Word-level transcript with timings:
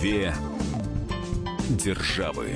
Две 0.00 0.32
державы. 1.68 2.54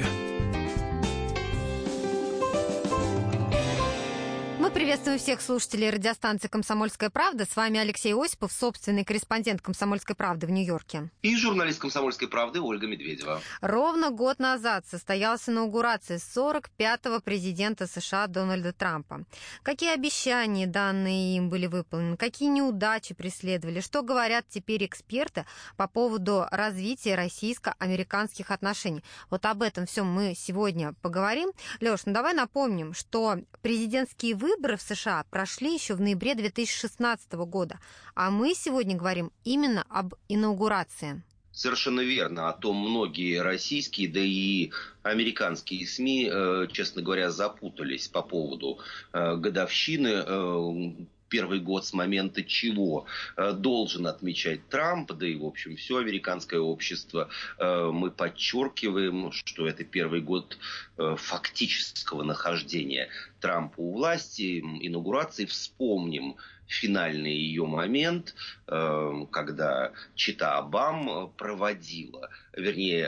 Приветствую 4.85 5.19
всех 5.19 5.41
слушателей 5.41 5.89
радиостанции 5.89 6.46
«Комсомольская 6.46 7.09
правда». 7.09 7.46
С 7.46 7.57
вами 7.57 7.81
Алексей 7.81 8.12
Осипов, 8.12 8.53
собственный 8.53 9.03
корреспондент 9.03 9.62
«Комсомольской 9.62 10.14
правды» 10.14 10.46
в 10.46 10.50
Нью-Йорке. 10.50 11.09
И 11.23 11.35
журналист 11.37 11.80
«Комсомольской 11.80 12.29
правды» 12.29 12.61
Ольга 12.61 12.86
Медведева. 12.86 13.41
Ровно 13.62 14.11
год 14.11 14.41
назад 14.41 14.85
состоялась 14.86 15.49
инаугурация 15.49 16.18
45-го 16.18 17.21
президента 17.21 17.86
США 17.86 18.27
Дональда 18.27 18.75
Трампа. 18.75 19.25
Какие 19.62 19.95
обещания 19.95 20.67
данные 20.67 21.39
им 21.39 21.48
были 21.48 21.66
выполнены, 21.66 22.19
какие 22.19 22.51
неудачи 22.51 23.14
преследовали, 23.14 23.80
что 23.80 24.03
говорят 24.03 24.45
теперь 24.51 24.85
эксперты 24.85 25.46
по 25.79 25.89
поводу 25.89 26.44
развития 26.50 27.14
российско-американских 27.14 28.50
отношений. 28.50 29.03
Вот 29.30 29.46
об 29.46 29.63
этом 29.63 29.86
всем 29.86 30.13
мы 30.13 30.35
сегодня 30.36 30.93
поговорим. 31.00 31.53
Леш, 31.80 32.05
ну 32.05 32.12
давай 32.12 32.34
напомним, 32.34 32.92
что 32.92 33.39
президентские 33.62 34.34
выборы 34.34 34.73
выборы 34.75 34.77
в 34.77 34.83
США 34.83 35.25
прошли 35.31 35.75
еще 35.75 35.95
в 35.95 36.01
ноябре 36.01 36.34
2016 36.34 37.33
года, 37.33 37.78
а 38.14 38.31
мы 38.31 38.55
сегодня 38.55 38.97
говорим 38.97 39.31
именно 39.45 39.84
об 39.89 40.14
инаугурации. 40.28 41.23
Совершенно 41.53 42.00
верно. 42.00 42.48
А 42.48 42.53
то 42.53 42.73
многие 42.73 43.41
российские, 43.41 44.09
да 44.09 44.20
и 44.20 44.70
американские 45.05 45.87
СМИ, 45.87 46.28
э, 46.28 46.67
честно 46.73 47.00
говоря, 47.03 47.31
запутались 47.31 48.09
по 48.09 48.23
поводу 48.23 48.78
э, 49.12 49.37
годовщины 49.37 51.06
э, 51.34 51.44
первый 51.44 51.58
год 51.58 51.84
с 51.84 51.92
момента 51.92 52.44
чего 52.44 53.06
э, 53.36 53.52
должен 53.52 54.06
отмечать 54.06 54.69
Трамп, 54.69 55.12
да 55.12 55.27
и, 55.27 55.34
в 55.36 55.44
общем, 55.44 55.77
все 55.77 55.97
американское 55.97 56.60
общество. 56.60 57.28
Э, 57.58 57.91
мы 57.92 58.10
подчеркиваем, 58.10 59.32
что 59.32 59.66
это 59.66 59.84
первый 59.84 60.20
год 60.20 60.58
э, 60.96 61.16
фактического 61.18 62.22
нахождения 62.22 63.08
Трампа 63.41 63.80
у 63.80 63.92
власти, 63.94 64.60
инаугурации. 64.60 65.44
Вспомним 65.46 66.36
финальный 66.66 67.34
ее 67.34 67.66
момент, 67.66 68.34
когда 68.66 69.92
Чита 70.14 70.56
Обам 70.56 71.30
проводила, 71.36 72.30
вернее, 72.56 73.06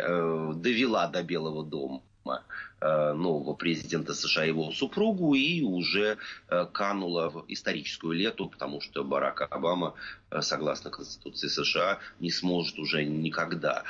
довела 0.54 1.06
до 1.08 1.22
Белого 1.22 1.64
дома 1.64 2.02
нового 2.80 3.54
президента 3.54 4.14
США, 4.14 4.44
его 4.44 4.70
супругу, 4.70 5.34
и 5.34 5.62
уже 5.62 6.18
э, 6.48 6.66
канула 6.72 7.30
в 7.30 7.44
историческую 7.48 8.12
лету, 8.12 8.48
потому 8.48 8.80
что 8.82 9.02
Барак 9.02 9.46
Обама, 9.50 9.94
э, 10.30 10.42
согласно 10.42 10.90
Конституции 10.90 11.48
США, 11.48 11.98
не 12.20 12.30
сможет 12.30 12.78
уже 12.78 13.04
никогда 13.04 13.84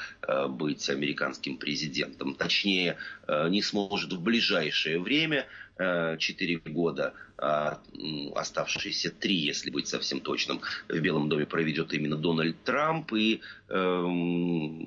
быть 0.49 0.89
американским 0.89 1.57
президентом. 1.57 2.35
Точнее, 2.35 2.97
не 3.29 3.63
сможет 3.63 4.13
в 4.13 4.21
ближайшее 4.21 5.01
время, 5.01 5.47
4 5.79 6.57
года, 6.67 7.13
а 7.39 7.81
оставшиеся 8.35 9.11
3, 9.11 9.35
если 9.35 9.71
быть 9.71 9.89
совсем 9.89 10.21
точным, 10.21 10.63
в 10.89 10.99
Белом 10.99 11.29
доме 11.29 11.45
проведет 11.45 11.93
именно 11.93 12.17
Дональд 12.17 12.57
Трамп. 12.65 13.13
И 13.13 13.43
э, 13.69 14.03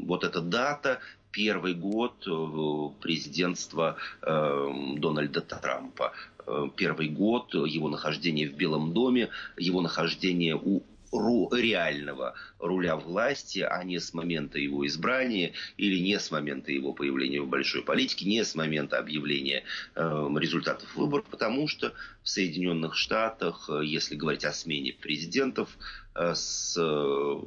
вот 0.02 0.24
эта 0.24 0.42
дата 0.42 1.00
первый 1.32 1.74
год 1.74 2.28
э, 2.28 3.02
президентства 3.02 3.98
э, 4.22 4.70
Дональда 4.98 5.42
Трампа. 5.42 6.14
Э, 6.46 6.68
первый 6.76 7.10
год 7.10 7.54
его 7.54 7.90
нахождения 7.90 8.48
в 8.48 8.56
Белом 8.56 8.94
доме, 8.94 9.30
его 9.58 9.82
нахождение 9.82 10.56
у 10.56 10.82
ру, 11.12 11.50
реального 11.54 12.36
руля 12.60 12.96
власти, 12.96 13.60
а 13.60 13.84
не 13.84 14.00
с 14.00 14.14
момента 14.14 14.60
его 14.60 14.86
избрания 14.86 15.54
или 15.78 16.00
не 16.00 16.20
с 16.20 16.32
момента 16.32 16.72
его 16.72 16.94
появления 16.94 17.42
в 17.42 17.48
большой 17.48 17.84
политике, 17.84 18.26
не 18.26 18.44
с 18.44 18.56
момента 18.56 18.98
объявления 18.98 19.64
э, 19.96 20.28
результатов 20.38 20.96
выборов, 20.96 21.26
потому 21.26 21.68
что 21.68 21.94
в 22.24 22.30
Соединенных 22.30 22.96
Штатах, 22.96 23.70
э, 23.70 23.86
если 23.86 24.16
говорить 24.16 24.46
о 24.46 24.54
смене 24.54 24.94
президентов, 24.94 25.70
э, 26.16 26.34
с 26.36 26.76
э, 26.78 27.40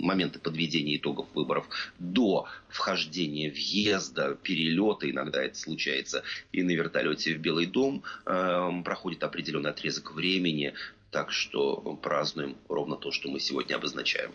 момента 0.00 0.38
подведения 0.38 0.96
итогов 0.96 1.26
выборов 1.34 1.66
до 1.98 2.46
вхождения 2.68 3.50
въезда, 3.50 4.36
перелета, 4.42 5.10
иногда 5.10 5.42
это 5.42 5.56
случается 5.56 6.24
и 6.52 6.62
на 6.62 6.72
вертолете 6.72 7.34
в 7.34 7.38
Белый 7.38 7.66
дом, 7.66 8.02
э, 8.26 8.70
проходит 8.84 9.22
определенный 9.22 9.70
отрезок 9.70 10.12
времени, 10.12 10.74
так 11.12 11.30
что 11.30 11.76
празднуем 12.02 12.56
ровно 12.68 12.96
то, 12.96 13.12
что 13.12 13.28
мы 13.28 13.38
сегодня 13.38 13.76
обозначаем. 13.76 14.32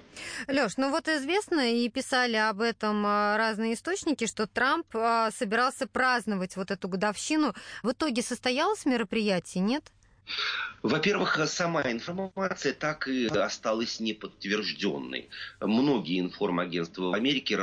Леш, 0.47 0.77
ну 0.77 0.91
вот 0.91 1.07
известно 1.07 1.73
и 1.73 1.89
писали 1.89 2.35
об 2.35 2.61
этом 2.61 3.03
а, 3.05 3.35
разные 3.38 3.73
источники, 3.73 4.27
что 4.27 4.45
Трамп 4.45 4.85
а, 4.95 5.31
собирался 5.31 5.87
праздновать 5.87 6.55
вот 6.55 6.69
эту 6.69 6.87
годовщину. 6.87 7.53
В 7.81 7.91
итоге 7.91 8.21
состоялось 8.21 8.85
мероприятие, 8.85 9.63
нет? 9.63 9.91
Во-первых, 10.83 11.39
сама 11.47 11.81
информация 11.91 12.73
так 12.73 13.07
и 13.07 13.27
осталась 13.27 13.99
неподтвержденной. 13.99 15.29
Многие 15.59 16.19
информагентства 16.19 17.05
в 17.05 17.13
Америке 17.13 17.57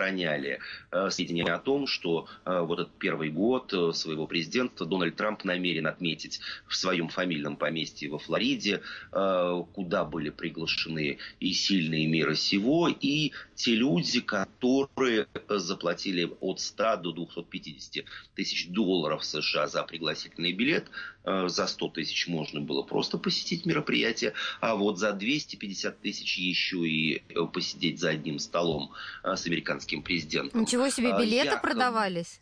распространяли 0.00 0.58
э, 0.90 1.10
сведения 1.10 1.44
о 1.44 1.58
том, 1.58 1.86
что 1.86 2.26
э, 2.44 2.60
вот 2.60 2.80
этот 2.80 2.98
первый 2.98 3.30
год 3.30 3.72
э, 3.72 3.92
своего 3.92 4.26
президента 4.26 4.84
Дональд 4.84 5.16
Трамп 5.16 5.44
намерен 5.44 5.86
отметить 5.86 6.40
в 6.66 6.74
своем 6.74 7.08
фамильном 7.08 7.56
поместье 7.56 8.10
во 8.10 8.18
Флориде, 8.18 8.80
куда 9.10 10.04
были 10.04 10.30
приглашены 10.30 11.18
и 11.40 11.52
сильные 11.52 12.06
мира 12.06 12.34
сего, 12.34 12.88
и 12.88 13.32
те 13.60 13.74
люди, 13.74 14.20
которые 14.20 15.26
заплатили 15.48 16.30
от 16.40 16.60
100 16.60 16.96
до 16.96 17.12
250 17.12 18.04
тысяч 18.34 18.68
долларов 18.68 19.24
США 19.24 19.66
за 19.66 19.82
пригласительный 19.82 20.52
билет, 20.52 20.86
за 21.24 21.66
100 21.66 21.88
тысяч 21.88 22.26
можно 22.26 22.60
было 22.60 22.82
просто 22.82 23.18
посетить 23.18 23.66
мероприятие, 23.66 24.32
а 24.60 24.76
вот 24.76 24.98
за 24.98 25.12
250 25.12 26.00
тысяч 26.00 26.38
еще 26.38 26.88
и 26.88 27.22
посидеть 27.52 28.00
за 28.00 28.10
одним 28.10 28.38
столом 28.38 28.92
с 29.22 29.46
американским 29.46 30.02
президентом. 30.02 30.62
Ничего 30.62 30.88
себе, 30.88 31.12
а, 31.12 31.18
билеты 31.18 31.48
якобы, 31.48 31.62
продавались? 31.62 32.40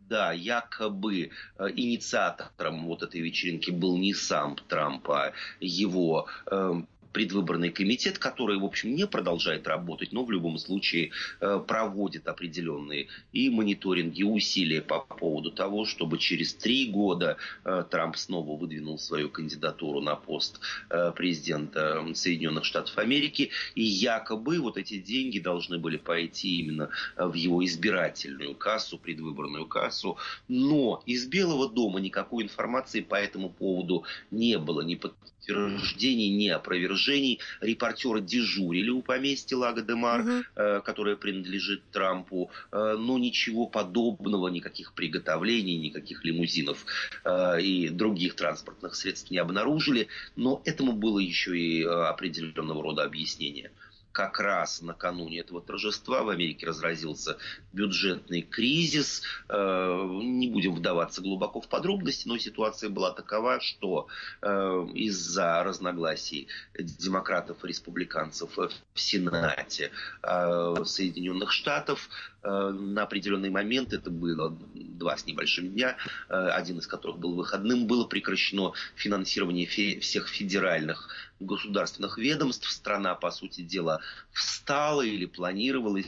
Да, 0.00 0.32
якобы 0.32 1.30
э, 1.58 1.68
инициатором 1.76 2.84
вот 2.86 3.02
этой 3.02 3.20
вечеринки 3.20 3.70
был 3.70 3.96
не 3.96 4.12
сам 4.12 4.56
Трамп, 4.68 5.08
а 5.08 5.32
его 5.60 6.26
э, 6.46 6.82
предвыборный 7.12 7.70
комитет, 7.70 8.18
который, 8.18 8.58
в 8.58 8.64
общем, 8.64 8.94
не 8.94 9.06
продолжает 9.06 9.66
работать, 9.66 10.12
но 10.12 10.24
в 10.24 10.30
любом 10.30 10.58
случае 10.58 11.10
э, 11.40 11.60
проводит 11.66 12.28
определенные 12.28 13.08
и 13.32 13.50
мониторинги, 13.50 14.20
и 14.20 14.24
усилия 14.24 14.82
по 14.82 15.00
поводу 15.00 15.50
того, 15.50 15.84
чтобы 15.86 16.18
через 16.18 16.54
три 16.54 16.90
года 16.90 17.36
э, 17.64 17.84
Трамп 17.90 18.16
снова 18.16 18.56
выдвинул 18.56 18.98
свою 18.98 19.28
кандидатуру 19.28 20.00
на 20.00 20.16
пост 20.16 20.60
э, 20.90 21.12
президента 21.12 22.04
Соединенных 22.14 22.64
Штатов 22.64 22.96
Америки. 22.98 23.50
И 23.74 23.82
якобы 23.82 24.60
вот 24.60 24.76
эти 24.76 24.98
деньги 24.98 25.38
должны 25.38 25.78
были 25.78 25.96
пойти 25.96 26.60
именно 26.60 26.90
в 27.16 27.34
его 27.34 27.64
избирательную 27.64 28.54
кассу, 28.54 28.98
предвыборную 28.98 29.66
кассу. 29.66 30.16
Но 30.48 31.02
из 31.06 31.26
Белого 31.26 31.68
дома 31.68 32.00
никакой 32.00 32.44
информации 32.44 33.00
по 33.00 33.14
этому 33.14 33.50
поводу 33.50 34.04
не 34.30 34.58
было, 34.58 34.82
ни 34.82 34.94
подтверждений, 35.40 36.30
ни 36.30 36.48
опровержений. 36.48 37.40
Репортеры 37.60 38.20
дежурили 38.20 38.90
у 38.90 39.02
поместья 39.02 39.56
Лага 39.56 39.82
де 39.82 39.94
Мар, 39.94 40.20
угу. 40.20 40.30
э, 40.56 40.80
которое 40.84 41.16
принадлежит 41.16 41.82
Трампу, 41.90 42.50
э, 42.72 42.96
но 42.98 43.18
ничего 43.18 43.66
подобного, 43.66 44.48
никаких 44.48 44.92
приготовлений, 44.92 45.76
никаких 45.76 46.24
лимузинов 46.24 46.84
э, 47.24 47.60
и 47.62 47.88
других 47.88 48.34
транспортных 48.34 48.94
средств 48.94 49.30
не 49.30 49.38
обнаружили. 49.38 50.08
Но 50.36 50.62
этому 50.64 50.92
было 50.92 51.18
еще 51.18 51.58
и 51.58 51.82
определенного 51.82 52.82
рода 52.82 53.04
объяснение 53.04 53.70
как 54.12 54.40
раз 54.40 54.82
накануне 54.82 55.40
этого 55.40 55.60
торжества 55.60 56.22
в 56.22 56.28
Америке 56.28 56.66
разразился 56.66 57.38
бюджетный 57.72 58.42
кризис. 58.42 59.22
Э, 59.48 60.08
не 60.10 60.48
будем 60.48 60.74
вдаваться 60.74 61.20
глубоко 61.22 61.60
в 61.60 61.68
подробности, 61.68 62.26
но 62.26 62.38
ситуация 62.38 62.90
была 62.90 63.12
такова, 63.12 63.60
что 63.60 64.08
э, 64.42 64.86
из-за 64.94 65.62
разногласий 65.62 66.48
демократов 66.78 67.64
и 67.64 67.68
республиканцев 67.68 68.56
в 68.56 69.00
Сенате 69.00 69.90
э, 70.22 70.74
Соединенных 70.84 71.52
Штатов 71.52 72.08
на 72.42 73.02
определенный 73.02 73.50
момент, 73.50 73.92
это 73.92 74.10
было 74.10 74.56
два 74.74 75.14
с 75.14 75.26
небольшим 75.26 75.72
дня, 75.72 75.98
один 76.28 76.78
из 76.78 76.86
которых 76.86 77.18
был 77.18 77.34
выходным, 77.34 77.86
было 77.86 78.06
прекращено 78.06 78.72
финансирование 78.96 79.66
всех 79.66 80.26
федеральных 80.26 81.10
государственных 81.40 82.18
ведомств. 82.18 82.70
Страна, 82.70 83.14
по 83.14 83.30
сути 83.30 83.62
дела, 83.62 84.00
встала 84.32 85.02
или 85.02 85.26
планировалась, 85.26 86.06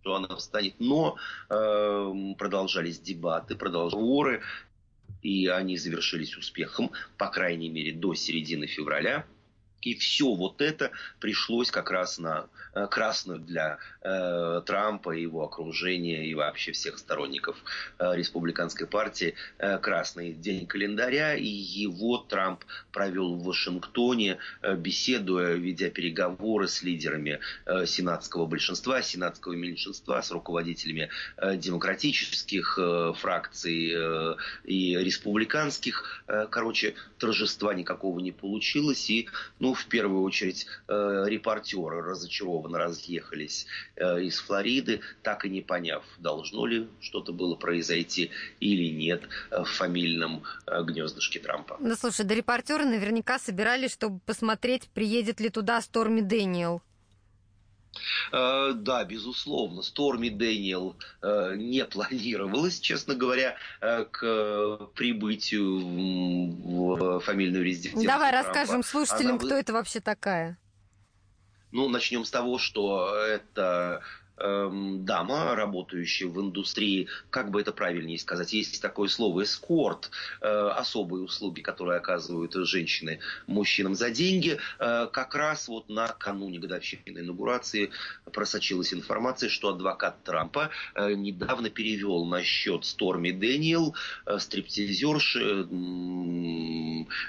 что 0.00 0.14
она 0.14 0.34
встанет. 0.36 0.74
Но 0.78 1.16
э, 1.48 2.34
продолжались 2.38 3.00
дебаты, 3.00 3.56
продолжались 3.56 3.90
разговоры, 3.90 4.42
и 5.22 5.46
они 5.48 5.76
завершились 5.76 6.36
успехом, 6.36 6.92
по 7.18 7.28
крайней 7.28 7.68
мере, 7.68 7.92
до 7.92 8.14
середины 8.14 8.66
февраля. 8.66 9.26
И 9.82 9.94
все 9.94 10.34
вот 10.34 10.60
это 10.60 10.90
пришлось 11.20 11.70
как 11.70 11.90
раз 11.90 12.18
на 12.18 12.48
э, 12.74 12.86
красную 12.86 13.38
для 13.38 13.78
э, 14.02 14.62
Трампа 14.66 15.12
и 15.12 15.22
его 15.22 15.44
окружения 15.44 16.26
и 16.26 16.34
вообще 16.34 16.72
всех 16.72 16.98
сторонников 16.98 17.56
э, 17.98 18.16
республиканской 18.16 18.86
партии 18.86 19.34
э, 19.58 19.78
красный 19.78 20.32
день 20.32 20.66
календаря. 20.66 21.34
И 21.34 21.46
его 21.46 22.18
Трамп 22.18 22.64
провел 22.92 23.36
в 23.36 23.44
Вашингтоне, 23.44 24.38
э, 24.62 24.76
беседуя, 24.76 25.54
ведя 25.54 25.90
переговоры 25.90 26.68
с 26.68 26.82
лидерами 26.82 27.40
э, 27.66 27.86
сенатского 27.86 28.46
большинства, 28.46 29.02
сенатского 29.02 29.54
меньшинства, 29.54 30.20
с 30.20 30.30
руководителями 30.30 31.08
э, 31.36 31.56
демократических 31.56 32.78
э, 32.78 33.12
фракций 33.16 33.92
э, 33.94 34.36
и 34.64 34.96
республиканских. 34.96 36.22
Э, 36.26 36.46
короче, 36.50 36.94
торжества 37.18 37.74
никакого 37.74 38.20
не 38.20 38.32
получилось. 38.32 39.08
И, 39.10 39.28
ну, 39.58 39.69
ну, 39.70 39.74
в 39.74 39.86
первую 39.86 40.24
очередь, 40.24 40.66
э, 40.88 41.24
репортеры 41.28 42.02
разочарованно 42.02 42.76
разъехались 42.76 43.66
э, 43.94 44.22
из 44.22 44.40
Флориды, 44.40 45.00
так 45.22 45.44
и 45.44 45.48
не 45.48 45.60
поняв, 45.60 46.02
должно 46.18 46.66
ли 46.66 46.88
что-то 47.00 47.32
было 47.32 47.54
произойти 47.54 48.32
или 48.58 48.90
нет 48.90 49.22
э, 49.52 49.62
в 49.62 49.68
фамильном 49.68 50.42
э, 50.66 50.82
гнездышке 50.82 51.38
Трампа. 51.38 51.76
Ну, 51.78 51.94
слушай, 51.94 52.26
да 52.26 52.34
репортеры 52.34 52.84
наверняка 52.84 53.38
собирались, 53.38 53.92
чтобы 53.92 54.18
посмотреть, 54.26 54.88
приедет 54.92 55.38
ли 55.38 55.50
туда 55.50 55.80
Сторми 55.80 56.20
Дэниел. 56.20 56.82
Э, 58.32 58.72
да, 58.74 59.04
безусловно, 59.04 59.82
Сторми 59.82 60.30
Дэниел 60.30 60.96
не 61.56 61.84
планировалось, 61.84 62.80
честно 62.80 63.14
говоря, 63.14 63.56
э, 63.80 64.04
к 64.04 64.90
прибытию 64.94 65.80
в 65.80 67.20
фамильную 67.20 67.64
резиденцию. 67.64 68.06
Давай 68.06 68.30
Трампа. 68.30 68.48
расскажем 68.48 68.82
слушателям, 68.82 69.36
Она... 69.36 69.38
кто 69.38 69.54
это 69.56 69.72
вообще 69.72 70.00
такая. 70.00 70.58
Ну, 71.72 71.88
начнем 71.88 72.24
с 72.24 72.30
того, 72.30 72.58
что 72.58 73.14
это 73.14 74.02
дама, 74.40 75.54
работающая 75.54 76.26
в 76.26 76.40
индустрии, 76.40 77.08
как 77.30 77.50
бы 77.50 77.60
это 77.60 77.72
правильнее 77.72 78.18
сказать, 78.18 78.52
есть 78.52 78.80
такое 78.80 79.08
слово 79.08 79.42
эскорт, 79.42 80.10
э, 80.40 80.46
особые 80.48 81.22
услуги, 81.22 81.60
которые 81.60 81.98
оказывают 81.98 82.54
женщины 82.54 83.20
мужчинам 83.46 83.94
за 83.94 84.10
деньги. 84.10 84.58
Э, 84.78 85.08
как 85.12 85.34
раз 85.34 85.68
вот 85.68 85.88
накануне 85.88 86.58
годовщины 86.58 87.02
инаугурации 87.06 87.90
просочилась 88.32 88.94
информация, 88.94 89.48
что 89.48 89.70
адвокат 89.70 90.22
Трампа 90.24 90.70
э, 90.94 91.12
недавно 91.14 91.70
перевел 91.70 92.24
на 92.24 92.42
счет 92.42 92.84
Сторми 92.84 93.32
Дэниел, 93.32 93.94
стриптизерши, 94.38 95.66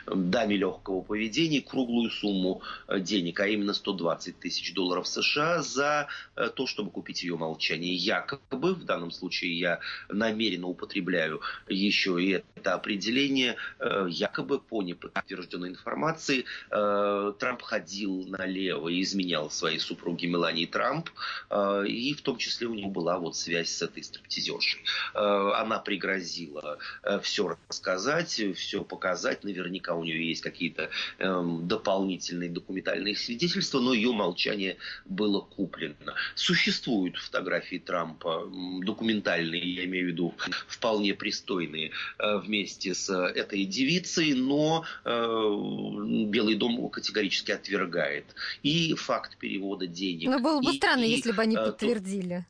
даме 0.08 0.58
легкого 0.58 1.02
поведения, 1.02 1.62
круглую 1.62 2.10
сумму 2.10 2.62
денег, 2.90 3.40
а 3.40 3.48
именно 3.48 3.74
120 3.74 4.40
тысяч 4.40 4.74
долларов 4.74 5.08
США 5.08 5.62
за 5.62 6.08
то, 6.56 6.68
чтобы 6.68 6.92
купить 6.92 7.01
ее 7.10 7.38
молчание. 7.38 7.94
Якобы, 7.94 8.76
в 8.76 8.84
данном 8.86 9.12
случае 9.12 9.58
я 9.58 9.80
намеренно 10.10 10.68
употребляю 10.68 11.42
еще 11.68 12.22
и 12.22 12.44
это 12.56 12.74
определение, 12.74 13.56
э, 13.80 14.08
якобы 14.10 14.60
по 14.60 14.82
неподтвержденной 14.84 15.70
информации 15.70 16.46
э, 16.70 17.34
Трамп 17.40 17.62
ходил 17.62 18.26
налево 18.28 18.90
и 18.90 19.02
изменял 19.02 19.50
своей 19.50 19.80
супруге 19.80 20.28
Мелании 20.28 20.66
Трамп, 20.66 21.10
э, 21.50 21.86
и 21.88 22.14
в 22.14 22.22
том 22.22 22.38
числе 22.38 22.68
у 22.68 22.74
него 22.74 22.90
была 22.90 23.18
вот 23.18 23.36
связь 23.36 23.70
с 23.70 23.82
этой 23.82 24.04
стриптизершей. 24.04 24.82
Она 25.14 25.80
пригрозила 25.80 26.78
все 27.22 27.56
рассказать, 27.70 28.42
все 28.56 28.84
показать, 28.84 29.44
наверняка 29.44 29.96
у 29.96 30.04
нее 30.04 30.28
есть 30.28 30.42
какие-то 30.42 30.90
эм, 31.20 31.68
дополнительные 31.68 32.50
документальные 32.50 33.16
свидетельства, 33.16 33.80
но 33.80 33.94
ее 33.94 34.12
молчание 34.12 34.78
было 35.06 35.42
куплено. 35.42 35.96
Существует 36.36 36.91
существуют 36.92 37.18
фотографии 37.18 37.78
Трампа, 37.78 38.50
документальные, 38.84 39.76
я 39.76 39.86
имею 39.86 40.06
в 40.06 40.08
виду, 40.10 40.34
вполне 40.68 41.14
пристойные, 41.14 41.92
э, 42.20 42.38
вместе 42.38 42.94
с 42.94 43.10
этой 43.10 43.66
девицей, 43.66 44.34
но 44.34 44.84
э, 45.06 46.26
Белый 46.28 46.56
дом 46.56 46.90
категорически 46.90 47.52
отвергает. 47.52 48.26
И 48.64 48.94
факт 48.96 49.38
перевода 49.38 49.88
денег. 49.88 50.30
Но 50.30 50.40
было 50.40 50.62
бы 50.62 50.74
и, 50.74 50.78
странно, 50.78 51.04
и, 51.04 51.10
если 51.10 51.32
бы 51.32 51.42
они 51.42 51.56
э, 51.56 51.66
подтвердили. 51.66 52.46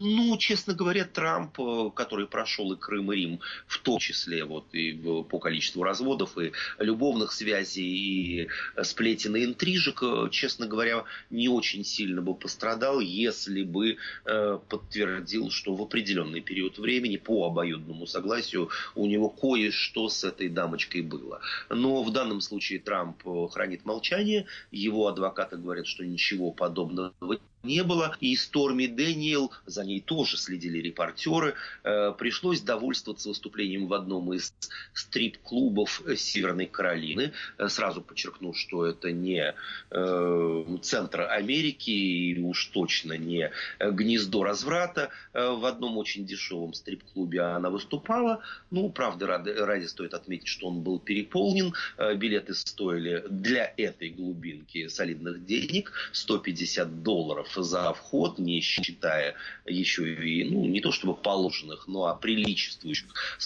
Ну, 0.00 0.36
честно 0.36 0.74
говоря, 0.74 1.06
Трамп, 1.06 1.58
э, 1.58 1.90
который 1.94 2.26
прошел 2.26 2.70
и 2.72 2.76
Крым, 2.76 3.10
и 3.10 3.16
Рим, 3.16 3.40
в 3.66 3.78
том 3.78 3.98
числе 3.98 4.44
вот 4.44 4.66
и 4.74 4.92
по 4.92 5.38
количеству 5.38 5.82
разводов, 5.82 6.36
и 6.36 6.52
любовных 6.78 7.32
связей, 7.32 8.42
и 8.42 8.48
сплетен 8.82 9.34
и 9.36 9.44
интрижек, 9.46 10.02
э, 10.02 10.28
честно 10.30 10.66
говоря, 10.66 11.04
не 11.30 11.48
очень 11.48 11.84
сильно 11.84 12.20
бы 12.20 12.34
пострадал, 12.34 13.00
если 13.00 13.62
бы 13.62 13.96
э, 14.26 14.58
подтвердил, 14.68 15.50
что 15.50 15.74
в 15.74 15.80
определенный 15.80 16.42
период 16.42 16.78
времени 16.78 17.16
по 17.16 17.46
обоюдному 17.46 18.06
согласию 18.06 18.68
у 18.94 19.06
него 19.06 19.30
кое-что 19.30 20.10
с 20.10 20.22
этой 20.22 20.50
дамочкой 20.50 21.00
было. 21.00 21.40
Но 21.70 22.02
в 22.02 22.12
данном 22.12 22.42
случае 22.42 22.78
Трамп 22.78 23.22
хранит 23.52 23.86
молчание, 23.86 24.44
его 24.70 25.08
адвокаты 25.08 25.56
говорят, 25.56 25.86
что 25.86 26.04
ничего 26.04 26.50
подобного 26.50 27.14
не 27.62 27.82
было. 27.82 28.16
И 28.20 28.36
Сторми 28.36 28.86
Дэниел, 28.86 29.52
за 29.78 29.84
ней 29.84 30.00
тоже 30.00 30.36
следили 30.36 30.78
репортеры, 30.78 31.54
э, 31.84 32.12
пришлось 32.18 32.60
довольствоваться 32.60 33.28
выступлением 33.28 33.86
в 33.86 33.94
одном 33.94 34.32
из 34.32 34.52
стрип-клубов 34.92 36.02
Северной 36.16 36.66
Каролины. 36.66 37.32
Э, 37.58 37.68
сразу 37.68 38.00
подчеркну, 38.00 38.54
что 38.54 38.86
это 38.86 39.12
не 39.12 39.54
э, 39.90 40.64
центр 40.82 41.20
Америки 41.20 41.90
и 41.90 42.40
уж 42.40 42.66
точно 42.66 43.12
не 43.12 43.52
гнездо 43.78 44.42
разврата. 44.42 45.10
В 45.32 45.64
одном 45.64 45.96
очень 45.96 46.26
дешевом 46.26 46.74
стрип-клубе 46.74 47.40
она 47.42 47.70
выступала. 47.70 48.40
Ну, 48.70 48.90
правда, 48.90 49.26
ради, 49.26 49.50
ради 49.50 49.86
стоит 49.86 50.14
отметить, 50.14 50.48
что 50.48 50.66
он 50.66 50.80
был 50.80 50.98
переполнен. 50.98 51.72
Билеты 52.16 52.54
стоили 52.54 53.24
для 53.28 53.72
этой 53.76 54.10
глубинки 54.10 54.88
солидных 54.88 55.44
денег 55.44 55.92
150 56.12 57.02
долларов 57.02 57.48
за 57.54 57.92
вход, 57.92 58.38
не 58.38 58.60
считая 58.60 59.34
еще 59.68 60.12
и, 60.14 60.44
ну, 60.44 60.64
не 60.66 60.80
то 60.80 60.92
чтобы 60.92 61.14
положенных, 61.14 61.86
но 61.88 62.06
а 62.06 62.14
приличествующих 62.14 63.38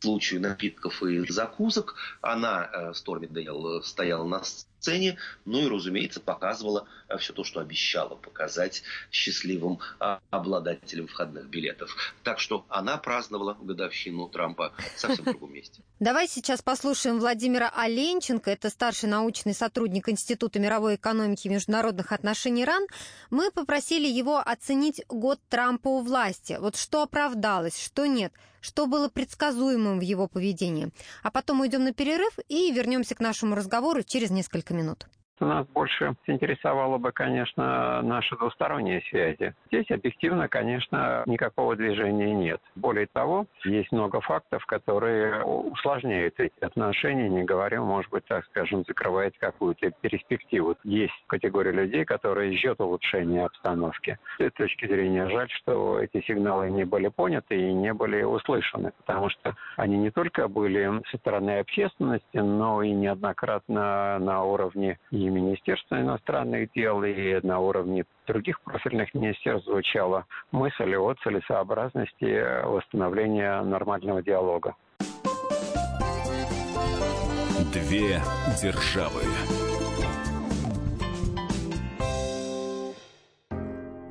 случаю 0.00 0.40
напитков 0.40 1.02
и 1.02 1.26
закусок. 1.30 1.94
Она, 2.20 2.68
э, 2.72 2.94
Сторми 2.94 3.26
Дэниел, 3.26 3.82
стояла 3.82 4.24
на 4.24 4.42
сцене, 4.78 5.18
ну 5.44 5.60
и, 5.60 5.68
разумеется, 5.68 6.20
показывала 6.20 6.86
э, 7.08 7.18
все 7.18 7.32
то, 7.32 7.44
что 7.44 7.60
обещала 7.60 8.14
показать 8.14 8.82
счастливым 9.10 9.80
а, 9.98 10.20
обладателям 10.30 11.08
входных 11.08 11.48
билетов. 11.48 11.94
Так 12.22 12.38
что 12.38 12.64
она 12.68 12.96
праздновала 12.96 13.54
годовщину 13.54 14.28
Трампа 14.28 14.72
совсем 14.96 15.24
в 15.24 15.28
другом 15.28 15.52
месте. 15.52 15.82
Давай 16.00 16.28
сейчас 16.28 16.62
послушаем 16.62 17.18
Владимира 17.18 17.68
Оленченко, 17.68 18.50
это 18.50 18.70
старший 18.70 19.08
научный 19.08 19.54
сотрудник 19.54 20.08
Института 20.08 20.58
мировой 20.60 20.94
экономики 20.94 21.48
и 21.48 21.50
международных 21.50 22.12
отношений 22.12 22.64
РАН. 22.64 22.86
Мы 23.30 23.50
попросили 23.50 24.06
его 24.06 24.38
оценить 24.38 25.02
год 25.08 25.40
Трампа 25.48 25.88
у 25.88 26.00
власти. 26.00 26.56
Вот 26.60 26.76
что 26.76 27.02
оправдалось, 27.02 27.82
что 27.82 28.06
нет, 28.06 28.32
что 28.60 28.86
было 28.86 29.08
предсказуемым 29.88 29.98
в 29.98 30.02
его 30.02 30.28
поведении. 30.28 30.90
А 31.22 31.30
потом 31.30 31.60
уйдем 31.60 31.84
на 31.84 31.92
перерыв 31.92 32.38
и 32.48 32.70
вернемся 32.72 33.14
к 33.14 33.20
нашему 33.20 33.54
разговору 33.54 34.02
через 34.02 34.30
несколько 34.30 34.74
минут. 34.74 35.06
Нас 35.40 35.66
больше 35.68 36.14
интересовало 36.26 36.98
бы, 36.98 37.12
конечно, 37.12 38.02
наши 38.02 38.36
двусторонние 38.36 39.00
связи. 39.02 39.54
Здесь 39.66 39.90
объективно, 39.90 40.48
конечно, 40.48 41.22
никакого 41.26 41.76
движения 41.76 42.32
нет. 42.34 42.60
Более 42.74 43.06
того, 43.06 43.46
есть 43.64 43.92
много 43.92 44.20
фактов, 44.20 44.64
которые 44.66 45.44
усложняют 45.44 46.34
эти 46.38 46.64
отношения, 46.64 47.28
не 47.28 47.44
говоря, 47.44 47.80
может 47.80 48.10
быть, 48.10 48.24
так 48.26 48.44
скажем, 48.46 48.84
закрывает 48.86 49.34
какую-то 49.38 49.90
перспективу. 50.00 50.76
Есть 50.84 51.14
категория 51.26 51.72
людей, 51.72 52.04
которые 52.04 52.56
ждет 52.56 52.80
улучшения 52.80 53.44
обстановки. 53.44 54.18
С 54.36 54.40
этой 54.40 54.66
точки 54.66 54.86
зрения 54.86 55.28
жаль, 55.28 55.50
что 55.50 56.00
эти 56.00 56.24
сигналы 56.26 56.70
не 56.70 56.84
были 56.84 57.08
поняты 57.08 57.56
и 57.56 57.72
не 57.72 57.92
были 57.92 58.22
услышаны, 58.22 58.92
потому 58.98 59.30
что 59.30 59.54
они 59.76 59.96
не 59.96 60.10
только 60.10 60.48
были 60.48 61.02
со 61.10 61.18
стороны 61.18 61.58
общественности, 61.60 62.38
но 62.38 62.82
и 62.82 62.90
неоднократно 62.90 64.18
на 64.18 64.42
уровне 64.42 64.98
и 65.10 65.27
и 65.28 65.30
Министерства 65.30 66.00
иностранных 66.00 66.72
дел, 66.72 67.02
и 67.04 67.40
на 67.46 67.60
уровне 67.60 68.04
других 68.26 68.60
профильных 68.62 69.14
министерств 69.14 69.66
звучала 69.66 70.26
мысль 70.50 70.96
о 70.96 71.14
целесообразности 71.22 72.64
восстановления 72.66 73.62
нормального 73.62 74.22
диалога. 74.22 74.74
Две 77.72 78.20
державы. 78.62 79.22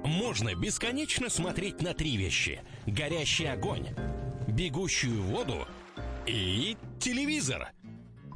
Можно 0.04 0.56
бесконечно 0.56 1.30
смотреть 1.30 1.82
на 1.82 1.94
три 1.94 2.18
вещи. 2.18 2.62
Горящий 2.86 3.48
огонь, 3.48 3.88
бегущую 4.48 5.22
воду 5.24 5.66
и 6.28 6.78
телевизор– 7.00 7.70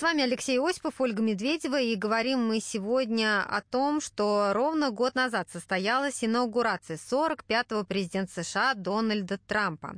С 0.00 0.02
вами 0.02 0.22
Алексей 0.22 0.58
Осипов, 0.58 0.98
Ольга 0.98 1.20
Медведева, 1.20 1.78
и 1.78 1.94
говорим 1.94 2.48
мы 2.48 2.60
сегодня 2.60 3.42
о 3.42 3.60
том, 3.60 4.00
что 4.00 4.52
ровно 4.54 4.90
год 4.90 5.14
назад 5.14 5.50
состоялась 5.52 6.24
инаугурация 6.24 6.96
45-го 6.96 7.84
президента 7.84 8.42
США 8.42 8.72
Дональда 8.72 9.36
Трампа. 9.36 9.96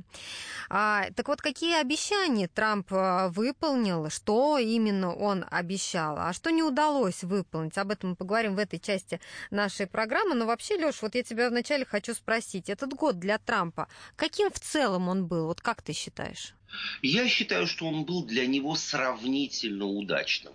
А, 0.69 1.05
так 1.15 1.29
вот, 1.29 1.41
какие 1.41 1.79
обещания 1.79 2.49
Трамп 2.49 2.87
а, 2.91 3.29
выполнил, 3.29 4.09
что 4.09 4.57
именно 4.57 5.15
он 5.15 5.45
обещал, 5.49 6.17
а 6.17 6.33
что 6.33 6.49
не 6.49 6.63
удалось 6.63 7.23
выполнить? 7.23 7.77
Об 7.77 7.91
этом 7.91 8.09
мы 8.09 8.15
поговорим 8.17 8.55
в 8.55 8.59
этой 8.59 8.79
части 8.79 9.21
нашей 9.51 9.87
программы. 9.87 10.35
Но 10.35 10.45
вообще, 10.45 10.75
Леш, 10.75 11.01
вот 11.01 11.15
я 11.15 11.23
тебя 11.23 11.49
вначале 11.49 11.85
хочу 11.85 12.13
спросить, 12.13 12.69
этот 12.69 12.93
год 12.93 13.19
для 13.19 13.37
Трампа, 13.37 13.87
каким 14.17 14.51
в 14.51 14.59
целом 14.59 15.07
он 15.07 15.27
был? 15.27 15.47
Вот 15.47 15.61
как 15.61 15.81
ты 15.81 15.93
считаешь? 15.93 16.55
Я 17.01 17.27
считаю, 17.27 17.67
что 17.67 17.85
он 17.87 18.05
был 18.05 18.25
для 18.25 18.45
него 18.47 18.75
сравнительно 18.75 19.85
удачным. 19.85 20.53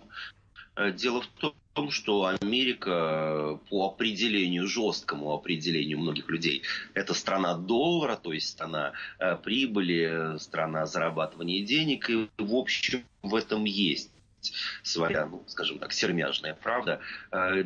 Э, 0.75 0.91
дело 0.91 1.21
в 1.21 1.53
том, 1.73 1.91
что 1.91 2.25
Америка 2.25 3.59
по 3.69 3.87
определению, 3.87 4.67
жесткому 4.67 5.33
определению 5.33 5.99
многих 5.99 6.29
людей, 6.29 6.63
это 6.93 7.13
страна 7.13 7.55
доллара, 7.55 8.15
то 8.15 8.33
есть 8.33 8.49
страна 8.49 8.93
э, 9.19 9.35
прибыли, 9.35 10.37
страна 10.39 10.85
зарабатывания 10.85 11.65
денег, 11.65 12.09
и 12.09 12.29
в 12.37 12.55
общем 12.55 13.03
в 13.21 13.35
этом 13.35 13.65
есть 13.65 14.11
своя, 14.83 15.25
ну, 15.25 15.43
скажем 15.47 15.79
так, 15.79 15.91
сермяжная 15.91 16.53
правда. 16.53 17.01
Э, 17.31 17.65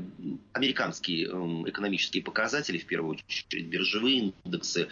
американские 0.53 1.27
эм, 1.27 1.69
экономические 1.69 2.23
показатели, 2.23 2.77
в 2.77 2.85
первую 2.85 3.19
очередь 3.27 3.67
биржевые 3.67 4.33
индексы, 4.45 4.89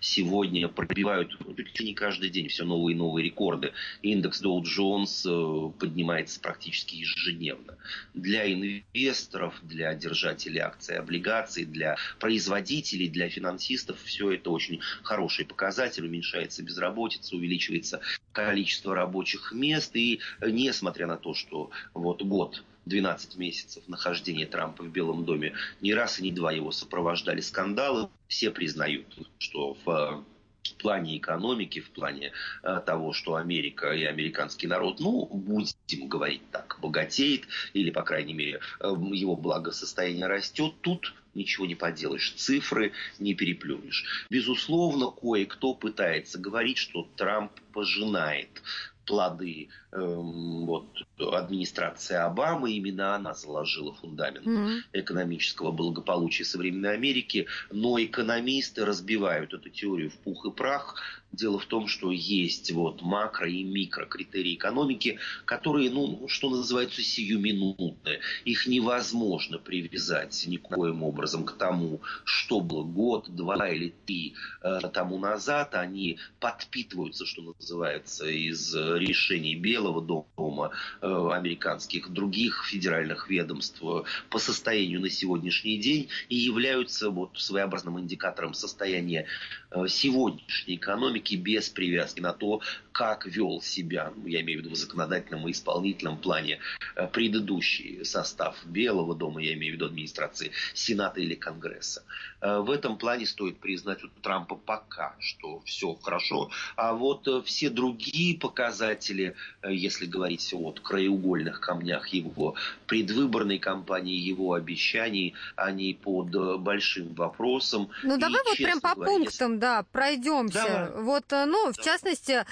сегодня 0.00 0.68
пробивают 0.68 1.36
не 1.80 1.94
каждый 1.94 2.30
день 2.30 2.48
все 2.48 2.64
новые 2.64 2.94
и 2.94 2.98
новые 2.98 3.24
рекорды. 3.24 3.72
Индекс 4.02 4.42
Dow 4.42 4.62
Jones 4.62 5.24
э, 5.26 5.72
поднимается 5.78 6.40
практически 6.40 6.96
ежедневно. 6.96 7.76
Для 8.14 8.50
инвесторов, 8.52 9.54
для 9.62 9.94
держателей 9.94 10.60
акций 10.60 10.94
и 10.94 10.98
облигаций, 10.98 11.64
для 11.64 11.96
производителей, 12.18 13.08
для 13.08 13.28
финансистов 13.28 14.00
все 14.02 14.32
это 14.32 14.50
очень 14.50 14.80
хороший 15.02 15.44
показатель. 15.44 16.04
Уменьшается 16.04 16.62
безработица, 16.62 17.36
увеличивается 17.36 18.00
количество 18.32 18.94
рабочих 18.94 19.52
мест. 19.52 19.94
И 19.96 20.20
несмотря 20.40 21.06
на 21.06 21.16
то, 21.16 21.34
что 21.34 21.70
вот 21.94 22.22
год 22.22 22.62
12 22.90 23.36
месяцев 23.36 23.84
нахождения 23.88 24.46
Трампа 24.46 24.82
в 24.82 24.90
Белом 24.90 25.24
доме, 25.24 25.54
ни 25.80 25.92
раз 25.92 26.18
и 26.18 26.22
ни 26.24 26.32
два 26.32 26.52
его 26.52 26.72
сопровождали 26.72 27.40
скандалы. 27.40 28.10
Все 28.28 28.50
признают, 28.50 29.06
что 29.38 29.76
в 29.84 30.24
в 30.62 30.74
плане 30.82 31.16
экономики, 31.16 31.80
в 31.80 31.90
плане 31.90 32.32
э, 32.62 32.80
того, 32.84 33.12
что 33.12 33.36
Америка 33.36 33.92
и 33.92 34.04
американский 34.04 34.66
народ, 34.66 35.00
ну, 35.00 35.26
будем 35.26 36.08
говорить 36.08 36.42
так, 36.50 36.78
богатеет, 36.80 37.44
или, 37.72 37.90
по 37.90 38.02
крайней 38.02 38.34
мере, 38.34 38.60
э, 38.78 38.88
его 39.12 39.36
благосостояние 39.36 40.26
растет, 40.26 40.74
тут 40.82 41.14
ничего 41.34 41.66
не 41.66 41.74
поделаешь, 41.74 42.34
цифры 42.36 42.92
не 43.18 43.34
переплюнешь. 43.34 44.26
Безусловно, 44.30 45.10
кое-кто 45.10 45.74
пытается 45.74 46.38
говорить, 46.38 46.78
что 46.78 47.08
Трамп 47.16 47.52
пожинает 47.72 48.62
плоды 49.10 49.68
эм, 49.89 49.89
вот, 49.92 50.86
администрации 51.18 52.16
Обамы. 52.16 52.72
Именно 52.72 53.16
она 53.16 53.34
заложила 53.34 53.94
фундамент 53.94 54.46
mm-hmm. 54.46 54.78
экономического 54.92 55.72
благополучия 55.72 56.44
современной 56.44 56.94
Америки. 56.94 57.46
Но 57.70 58.00
экономисты 58.00 58.84
разбивают 58.84 59.52
эту 59.54 59.68
теорию 59.68 60.10
в 60.10 60.14
пух 60.18 60.46
и 60.46 60.50
прах. 60.50 60.96
Дело 61.32 61.60
в 61.60 61.66
том, 61.66 61.86
что 61.86 62.10
есть 62.10 62.72
вот 62.72 63.02
макро 63.02 63.48
и 63.48 63.62
микро 63.62 64.04
критерии 64.04 64.54
экономики, 64.54 65.18
которые, 65.44 65.88
ну, 65.90 66.26
что 66.26 66.50
называется, 66.50 67.02
сиюминутные. 67.02 68.20
Их 68.44 68.66
невозможно 68.66 69.58
привязать 69.58 70.44
никоим 70.48 71.04
образом 71.04 71.44
к 71.44 71.52
тому, 71.52 72.00
что 72.24 72.60
было 72.60 72.82
год, 72.82 73.28
два 73.28 73.68
или 73.68 73.94
три 74.06 74.34
э, 74.62 74.80
тому 74.92 75.18
назад. 75.18 75.76
Они 75.76 76.18
подпитываются, 76.40 77.26
что 77.26 77.42
называется, 77.42 78.28
из 78.28 78.74
решений 78.74 79.54
Белого 79.54 79.79
дома, 79.80 80.70
э, 81.00 81.06
американских, 81.32 82.10
других 82.10 82.64
федеральных 82.66 83.30
ведомств 83.30 83.80
по 84.28 84.38
состоянию 84.38 85.00
на 85.00 85.10
сегодняшний 85.10 85.78
день 85.78 86.08
и 86.28 86.36
являются 86.36 87.10
вот 87.10 87.38
своеобразным 87.38 87.98
индикатором 87.98 88.54
состояния 88.54 89.26
э, 89.70 89.86
сегодняшней 89.88 90.76
экономики 90.76 91.34
без 91.34 91.68
привязки 91.70 92.20
на 92.20 92.32
то, 92.32 92.60
как 92.92 93.26
вел 93.26 93.62
себя, 93.62 94.12
ну, 94.16 94.26
я 94.26 94.40
имею 94.42 94.60
в 94.60 94.64
виду 94.64 94.74
в 94.74 94.78
законодательном 94.78 95.48
и 95.48 95.52
исполнительном 95.52 96.18
плане, 96.18 96.58
э, 96.96 97.06
предыдущий 97.06 98.04
состав 98.04 98.56
Белого 98.66 99.14
дома, 99.14 99.42
я 99.42 99.54
имею 99.54 99.72
в 99.72 99.76
виду 99.76 99.86
администрации 99.86 100.50
Сената 100.74 101.20
или 101.20 101.34
Конгресса. 101.34 102.02
В 102.40 102.70
этом 102.70 102.96
плане 102.96 103.26
стоит 103.26 103.58
признать 103.58 104.02
у 104.02 104.08
Трампа 104.22 104.56
пока 104.56 105.14
что 105.18 105.60
все 105.60 105.94
хорошо, 105.94 106.50
а 106.76 106.94
вот 106.94 107.28
все 107.44 107.70
другие 107.70 108.38
показатели 108.38 109.34
э, 109.62 109.69
если 109.74 110.06
говорить 110.06 110.52
о 110.52 110.72
краеугольных 110.72 111.60
камнях 111.60 112.08
его 112.08 112.54
предвыборной 112.86 113.58
кампании, 113.58 114.16
его 114.16 114.54
обещаний, 114.54 115.34
они 115.56 115.94
под 115.94 116.34
э, 116.34 116.56
большим 116.56 117.14
вопросом. 117.14 117.90
Ну, 118.02 118.16
и, 118.16 118.20
давай 118.20 118.42
вот 118.44 118.56
прям 118.56 118.80
по 118.80 118.94
говоря, 118.94 119.12
пунктам, 119.12 119.52
если... 119.52 119.60
да, 119.60 119.84
пройдемся. 119.92 120.62
Давай. 120.62 121.02
Вот, 121.02 121.32
э, 121.32 121.44
ну, 121.46 121.72
в 121.72 121.76
да. 121.76 121.82
частности, 121.82 122.44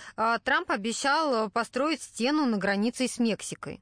Трамп 0.45 0.71
обещал 0.71 1.51
построить 1.51 2.03
стену 2.03 2.47
на 2.47 2.59
границе 2.59 3.09
с 3.09 3.19
Мексикой. 3.19 3.81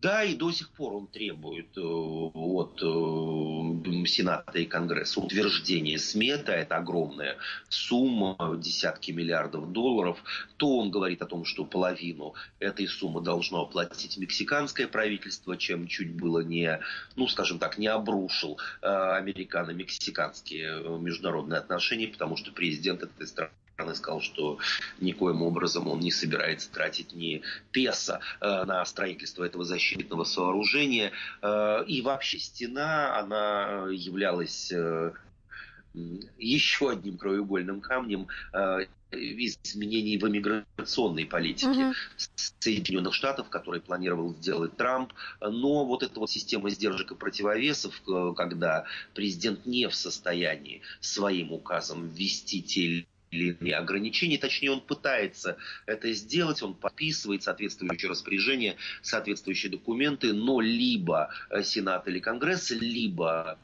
Да, 0.00 0.24
и 0.24 0.34
до 0.34 0.50
сих 0.50 0.70
пор 0.70 0.94
он 0.94 1.06
требует 1.08 1.76
э, 1.76 1.80
от 1.80 2.80
э, 2.82 4.06
Сената 4.06 4.58
и 4.58 4.64
Конгресса 4.64 5.20
утверждения 5.20 5.98
сметы, 5.98 6.52
это 6.52 6.76
огромная 6.76 7.36
сумма, 7.68 8.36
десятки 8.56 9.10
миллиардов 9.10 9.72
долларов, 9.72 10.22
то 10.56 10.78
он 10.78 10.90
говорит 10.90 11.20
о 11.20 11.26
том, 11.26 11.44
что 11.44 11.66
половину 11.66 12.32
этой 12.60 12.88
суммы 12.88 13.20
должно 13.20 13.62
оплатить 13.62 14.16
мексиканское 14.16 14.88
правительство, 14.88 15.58
чем 15.58 15.86
чуть 15.86 16.14
было 16.14 16.40
не, 16.40 16.80
ну, 17.16 17.28
скажем 17.28 17.58
так, 17.58 17.76
не 17.76 17.88
обрушил 17.88 18.58
э, 18.80 18.86
американо-мексиканские 18.86 20.98
международные 20.98 21.58
отношения, 21.58 22.08
потому 22.08 22.38
что 22.38 22.52
президент 22.52 23.02
этой 23.02 23.26
страны 23.26 23.52
стороны 23.80 23.94
сказал, 23.94 24.20
что 24.20 24.58
никоим 25.00 25.42
образом 25.42 25.88
он 25.88 26.00
не 26.00 26.10
собирается 26.10 26.70
тратить 26.70 27.12
ни 27.12 27.42
песо 27.72 28.20
э, 28.40 28.64
на 28.64 28.84
строительство 28.84 29.44
этого 29.44 29.64
защитного 29.64 30.24
сооружения. 30.24 31.12
Э, 31.42 31.84
и 31.86 32.02
вообще 32.02 32.38
стена, 32.38 33.18
она 33.18 33.86
являлась 33.90 34.70
э, 34.72 35.12
еще 36.38 36.90
одним 36.90 37.16
краеугольным 37.18 37.80
камнем 37.80 38.28
изменений 39.12 40.18
в 40.18 40.28
иммиграционной 40.28 41.26
политике 41.26 41.66
uh-huh. 41.66 41.94
Соединенных 42.60 43.12
Штатов, 43.12 43.48
которые 43.48 43.80
планировал 43.80 44.36
сделать 44.36 44.76
Трамп. 44.76 45.12
Но 45.40 45.84
вот 45.84 46.04
эта 46.04 46.20
вот 46.20 46.30
система 46.30 46.70
сдержек 46.70 47.10
и 47.10 47.16
противовесов, 47.16 48.00
когда 48.36 48.84
президент 49.12 49.66
не 49.66 49.88
в 49.88 49.96
состоянии 49.96 50.82
своим 51.00 51.52
указом 51.52 52.08
ввести 52.08 52.62
те 52.62 53.04
или 53.30 53.70
ограничений, 53.70 54.38
точнее 54.38 54.72
он 54.72 54.80
пытается 54.80 55.56
это 55.86 56.12
сделать, 56.12 56.62
он 56.62 56.74
подписывает 56.74 57.42
соответствующие 57.42 58.10
распоряжения, 58.10 58.76
соответствующие 59.02 59.70
документы, 59.70 60.32
но 60.32 60.60
либо 60.60 61.30
э, 61.50 61.62
Сенат 61.62 62.08
или 62.08 62.18
Конгресс, 62.18 62.70
либо 62.70 63.58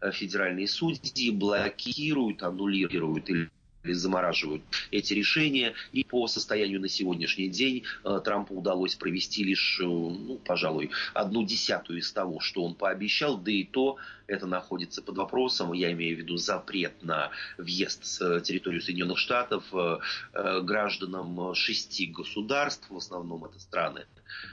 э, 0.00 0.10
федеральные 0.10 0.68
судьи 0.68 1.30
блокируют, 1.30 2.42
аннулируют 2.42 3.28
или 3.28 3.50
замораживают 3.84 4.62
эти 4.90 5.14
решения. 5.14 5.74
И 5.92 6.04
по 6.04 6.26
состоянию 6.26 6.80
на 6.80 6.88
сегодняшний 6.88 7.48
день 7.48 7.84
э, 8.04 8.20
Трампу 8.24 8.54
удалось 8.54 8.94
провести 8.94 9.44
лишь, 9.44 9.80
э, 9.80 9.84
ну, 9.84 10.40
пожалуй, 10.44 10.90
одну 11.14 11.44
десятую 11.44 12.00
из 12.00 12.12
того, 12.12 12.40
что 12.40 12.64
он 12.64 12.74
пообещал, 12.74 13.38
да 13.38 13.50
и 13.50 13.64
то 13.64 13.96
это 14.26 14.46
находится 14.46 15.02
под 15.02 15.16
вопросом. 15.16 15.72
Я 15.72 15.92
имею 15.92 16.16
в 16.16 16.18
виду 16.20 16.36
запрет 16.36 17.02
на 17.02 17.30
въезд 17.56 18.04
с 18.04 18.40
территории 18.40 18.80
Соединенных 18.80 19.18
Штатов 19.18 19.64
э, 19.72 20.60
гражданам 20.62 21.54
шести 21.54 22.06
государств, 22.06 22.88
в 22.90 22.96
основном 22.96 23.44
это 23.44 23.58
страны 23.58 24.04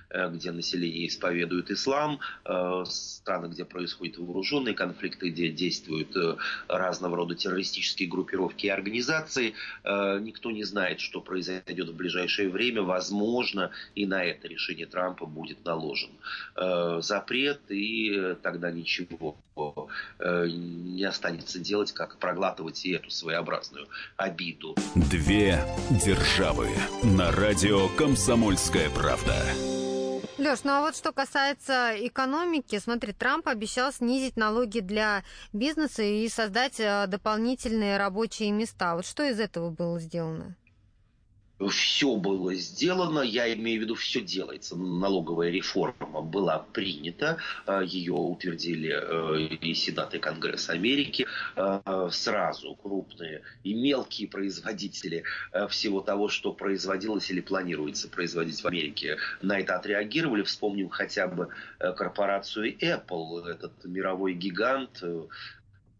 где 0.09 0.51
население 0.51 1.07
исповедует 1.07 1.71
ислам, 1.71 2.19
э, 2.45 2.83
страны, 2.87 3.47
где 3.47 3.65
происходят 3.65 4.17
вооруженные 4.17 4.73
конфликты, 4.73 5.29
где 5.29 5.49
действуют 5.49 6.15
э, 6.15 6.37
разного 6.67 7.17
рода 7.17 7.35
террористические 7.35 8.09
группировки 8.09 8.65
и 8.65 8.69
организации. 8.69 9.53
Никто 9.83 10.51
не 10.51 10.63
знает, 10.63 10.99
что 10.99 11.21
произойдет 11.21 11.89
в 11.89 11.95
ближайшее 11.95 12.49
время. 12.49 12.81
Возможно, 12.81 13.71
и 13.95 14.05
на 14.05 14.23
это 14.23 14.47
решение 14.47 14.85
Трампа 14.85 15.25
будет 15.25 15.63
наложен 15.65 16.11
запрет, 17.01 17.59
и 17.69 18.35
тогда 18.41 18.71
ничего 18.71 19.37
не 20.19 21.03
останется 21.03 21.59
делать, 21.59 21.91
как 21.93 22.17
проглатывать 22.17 22.85
и 22.85 22.91
эту 22.91 23.09
своеобразную 23.09 23.87
обиду. 24.17 24.75
Две 24.95 25.59
державы 25.89 26.69
на 27.03 27.31
радио 27.31 27.87
«Комсомольская 27.97 28.89
правда». 28.89 29.35
Леш, 30.37 30.65
ну 30.65 30.73
а 30.73 30.81
вот 30.81 30.97
что 30.97 31.13
касается 31.13 31.93
экономики, 31.95 32.77
смотри, 32.79 33.13
Трамп 33.13 33.47
обещал 33.47 33.93
снизить 33.93 34.35
налоги 34.35 34.81
для 34.81 35.23
бизнеса 35.53 36.03
и 36.03 36.27
создать 36.27 36.77
э, 36.79 37.05
дополнительные 37.07 37.97
рабочие 37.97 38.51
места. 38.51 38.95
Вот 38.95 39.05
что 39.05 39.23
из 39.23 39.39
этого 39.39 39.69
было 39.69 39.97
сделано? 39.97 40.55
Все 41.69 42.15
было 42.15 42.53
сделано, 42.55 43.21
я 43.21 43.53
имею 43.53 43.79
в 43.79 43.83
виду, 43.83 43.95
все 43.95 44.21
делается. 44.21 44.75
Налоговая 44.75 45.49
реформа 45.49 46.21
была 46.21 46.59
принята, 46.59 47.37
э, 47.65 47.83
ее 47.85 48.13
утвердили 48.13 48.91
э, 48.91 49.55
и 49.55 49.73
Сенат, 49.73 50.13
и 50.13 50.19
Америки. 50.69 51.25
Э, 51.55 52.09
сразу 52.11 52.75
крупные 52.75 53.41
и 53.63 53.73
мелкие 53.73 54.27
производители 54.27 55.23
всего 55.69 56.01
того, 56.01 56.27
что 56.27 56.53
производилось 56.53 57.29
или 57.29 57.41
планируется 57.41 58.09
производить 58.09 58.61
в 58.61 58.67
Америке, 58.67 59.17
на 59.41 59.59
это 59.59 59.75
отреагировали. 59.75 60.43
Вспомним 60.43 60.89
хотя 60.89 61.27
бы 61.27 61.49
корпорацию 61.79 62.75
Apple, 62.77 63.47
этот 63.47 63.85
мировой 63.85 64.33
гигант, 64.33 65.03
Э, 65.05 65.27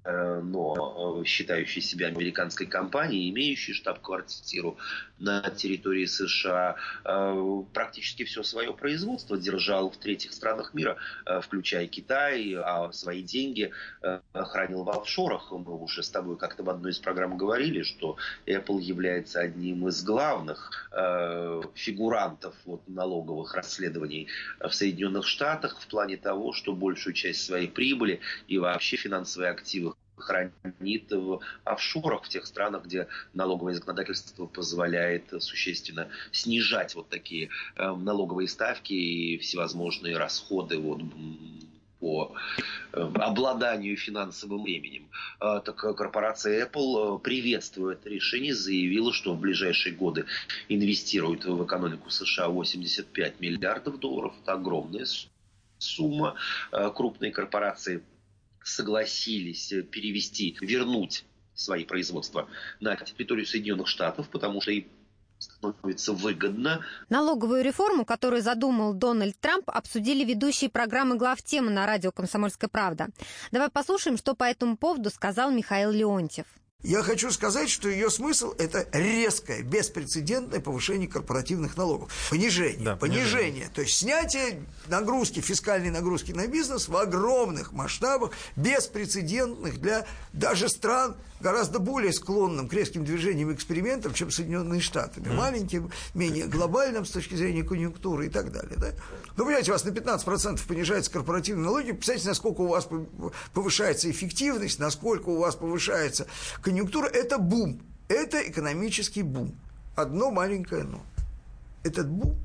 но 0.06 1.22
э, 1.22 1.26
считающий 1.26 1.82
себя 1.82 2.08
американской 2.08 2.68
компанией, 2.68 3.30
имеющий 3.32 3.74
штаб-квартиру 3.74 4.78
на 5.18 5.42
территории 5.50 6.06
США, 6.06 6.76
э, 7.04 7.64
практически 7.74 8.24
все 8.24 8.44
свое 8.44 8.74
производство 8.74 9.38
держал 9.38 9.90
в 9.90 9.98
третьих 9.98 10.34
странах 10.34 10.74
мира, 10.74 10.98
включая 11.42 11.88
Китай, 11.88 12.54
а 12.56 12.92
свои 12.92 13.24
деньги 13.24 13.72
хранил 14.34 14.84
в 14.84 14.90
офшорах. 14.90 15.52
Мы 15.52 15.76
уже 15.76 16.04
с 16.04 16.10
тобой 16.10 16.38
как-то 16.38 16.64
в 16.64 16.70
одной 16.70 16.92
из 16.92 17.00
программ 17.00 17.38
говорили, 17.38 17.82
что 17.84 18.18
Apple 18.46 18.82
является 18.82 19.40
одним 19.40 19.88
из 19.88 20.04
главных 20.04 20.90
фигурантов 21.76 22.54
вот, 22.66 22.88
налоговых 22.88 23.54
расследований 23.54 24.28
в 24.60 24.72
Соединенных 24.72 25.26
Штатах 25.26 25.80
в 25.80 25.88
плане 25.88 26.18
того, 26.18 26.54
что 26.54 26.74
большую 26.74 27.14
часть 27.14 27.46
своей 27.46 27.68
прибыли 27.68 28.20
и 28.48 28.58
вообще 28.58 28.98
финансовые 28.98 29.52
активы 29.52 29.95
хранит 30.18 31.12
в 31.12 31.42
офшорах, 31.64 32.24
в 32.24 32.30
тех 32.30 32.46
странах, 32.46 32.86
где 32.86 33.08
налоговое 33.34 33.74
законодательство 33.74 34.46
позволяет 34.46 35.32
существенно 35.40 36.10
снижать 36.32 36.96
вот 36.96 37.10
такие 37.10 37.50
э, 37.76 37.92
налоговые 37.92 38.48
ставки 38.48 38.94
и 38.94 39.38
всевозможные 39.38 40.18
расходы 40.18 40.78
вот, 40.78 41.02
по 42.00 42.34
э, 42.94 43.00
обладанию 43.00 43.98
финансовым 43.98 44.64
временем. 44.64 45.10
Э, 45.42 45.62
так 45.64 45.76
корпорация 45.76 46.66
Apple 46.66 47.20
приветствует 47.20 48.00
это 48.00 48.10
решение, 48.10 48.54
заявила, 48.54 49.14
что 49.14 49.34
в 49.34 49.40
ближайшие 49.40 49.94
годы 49.96 50.26
инвестирует 50.70 51.46
в 51.46 51.66
экономику 51.66 52.10
США 52.10 52.50
85 52.50 53.40
миллиардов 53.40 54.00
долларов. 54.00 54.34
Это 54.42 54.54
огромная 54.54 55.06
сумма. 55.78 56.36
Крупные 56.72 57.32
корпорации 57.32 58.02
согласились 58.66 59.72
э, 59.72 59.84
перевести, 59.84 60.58
вернуть 60.60 61.24
свои 61.54 61.86
производства 61.86 62.50
на 62.80 62.96
территорию 62.96 63.46
Соединенных 63.46 63.88
Штатов, 63.88 64.28
потому 64.30 64.60
что 64.60 64.72
им 64.72 64.88
становится 65.38 66.14
выгодно. 66.14 66.84
Налоговую 67.10 67.64
реформу, 67.64 68.06
которую 68.06 68.42
задумал 68.42 68.94
Дональд 68.94 69.40
Трамп, 69.40 69.70
обсудили 69.70 70.26
ведущие 70.26 70.70
программы 70.70 71.16
глав 71.16 71.42
темы 71.44 71.70
на 71.70 71.86
радио 71.86 72.12
«Комсомольская 72.12 72.70
правда». 72.70 73.10
Давай 73.52 73.70
послушаем, 73.70 74.18
что 74.18 74.34
по 74.34 74.44
этому 74.44 74.78
поводу 74.78 75.10
сказал 75.12 75.52
Михаил 75.52 75.92
Леонтьев. 75.92 76.48
Я 76.86 77.02
хочу 77.02 77.32
сказать, 77.32 77.68
что 77.68 77.90
ее 77.90 78.12
смысл– 78.12 78.54
это 78.60 78.88
резкое, 78.92 79.64
беспрецедентное 79.64 80.60
повышение 80.60 81.08
корпоративных 81.08 81.78
налогов. 81.78 82.12
Понижение, 82.30 82.86
да, 82.86 82.96
понижение. 82.96 83.32
понижение. 83.32 83.70
То 83.74 83.82
есть 83.82 83.98
снятие 83.98 84.62
нагрузки, 84.86 85.40
фискальной 85.40 85.90
нагрузки 85.90 86.32
на 86.32 86.46
бизнес 86.46 86.88
в 86.88 86.96
огромных 86.96 87.72
масштабах, 87.72 88.34
беспрецедентных 88.56 89.82
для 89.82 90.06
даже 90.32 90.70
стран, 90.70 91.16
гораздо 91.46 91.78
более 91.78 92.12
склонным 92.12 92.68
к 92.68 92.74
резким 92.74 93.06
движениям 93.06 93.52
и 93.52 93.54
экспериментам, 93.54 94.16
чем 94.16 94.32
Соединенные 94.32 94.82
Штаты. 94.82 95.22
Mm. 95.22 95.34
Маленьким, 95.36 95.92
менее 96.16 96.48
глобальным 96.48 97.06
с 97.06 97.12
точки 97.12 97.36
зрения 97.36 97.62
конъюнктуры 97.62 98.26
и 98.26 98.30
так 98.30 98.52
далее. 98.52 98.74
Да? 98.78 98.94
Ну, 99.38 99.46
понимаете, 99.46 99.70
у 99.70 99.76
вас 99.76 99.86
на 99.86 99.90
15% 99.90 100.68
понижается 100.68 101.12
корпоративные 101.12 101.66
налоги, 101.66 101.92
представьте, 101.92 102.30
насколько 102.30 102.62
у 102.62 102.68
вас 102.70 102.90
повышается 103.54 104.10
эффективность, 104.10 104.80
насколько 104.80 105.30
у 105.30 105.38
вас 105.38 105.56
повышается 105.56 106.26
конъюнктура– 106.64 107.06
это 107.14 107.38
бум, 107.38 107.80
это 108.08 108.42
экономический 108.42 109.22
бум. 109.22 109.56
Одно 109.96 110.32
маленькое 110.32 110.84
«но». 110.84 111.04
Этот 111.84 112.10
бум 112.10 112.36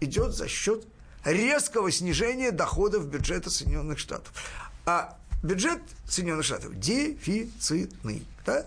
идет 0.00 0.34
за 0.34 0.48
счет 0.48 0.84
резкого 1.24 1.92
снижения 1.92 2.50
доходов 2.50 3.06
бюджета 3.06 3.48
Соединенных 3.48 4.00
Штатов. 4.00 4.32
А 4.86 5.16
бюджет 5.44 5.80
Соединенных 6.08 6.46
Штатов 6.46 6.76
дефицитный. 6.80 8.24
Да? 8.46 8.66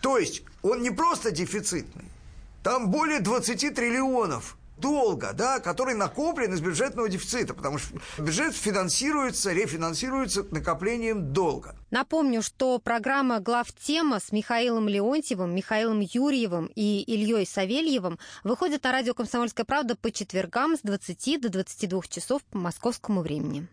То 0.00 0.18
есть 0.18 0.42
он 0.62 0.82
не 0.82 0.90
просто 0.90 1.30
дефицитный, 1.30 2.04
там 2.62 2.90
более 2.90 3.20
20 3.20 3.74
триллионов 3.74 4.56
долга, 4.80 5.32
да, 5.32 5.60
который 5.60 5.94
накоплен 5.94 6.52
из 6.52 6.60
бюджетного 6.60 7.08
дефицита, 7.08 7.54
потому 7.54 7.78
что 7.78 7.98
бюджет 8.18 8.54
финансируется, 8.54 9.52
рефинансируется 9.52 10.44
накоплением 10.50 11.32
долга. 11.32 11.76
Напомню, 11.90 12.42
что 12.42 12.78
программа 12.78 13.40
«Главтема» 13.40 14.20
с 14.20 14.32
Михаилом 14.32 14.88
Леонтьевым, 14.88 15.54
Михаилом 15.54 16.00
Юрьевым 16.00 16.70
и 16.74 17.02
Ильей 17.06 17.46
Савельевым 17.46 18.18
выходит 18.44 18.84
на 18.84 18.92
радио 18.92 19.14
«Комсомольская 19.14 19.64
правда» 19.64 19.96
по 19.96 20.10
четвергам 20.10 20.76
с 20.76 20.80
20 20.82 21.40
до 21.40 21.48
22 21.48 22.02
часов 22.08 22.42
по 22.44 22.58
московскому 22.58 23.22
времени. 23.22 23.66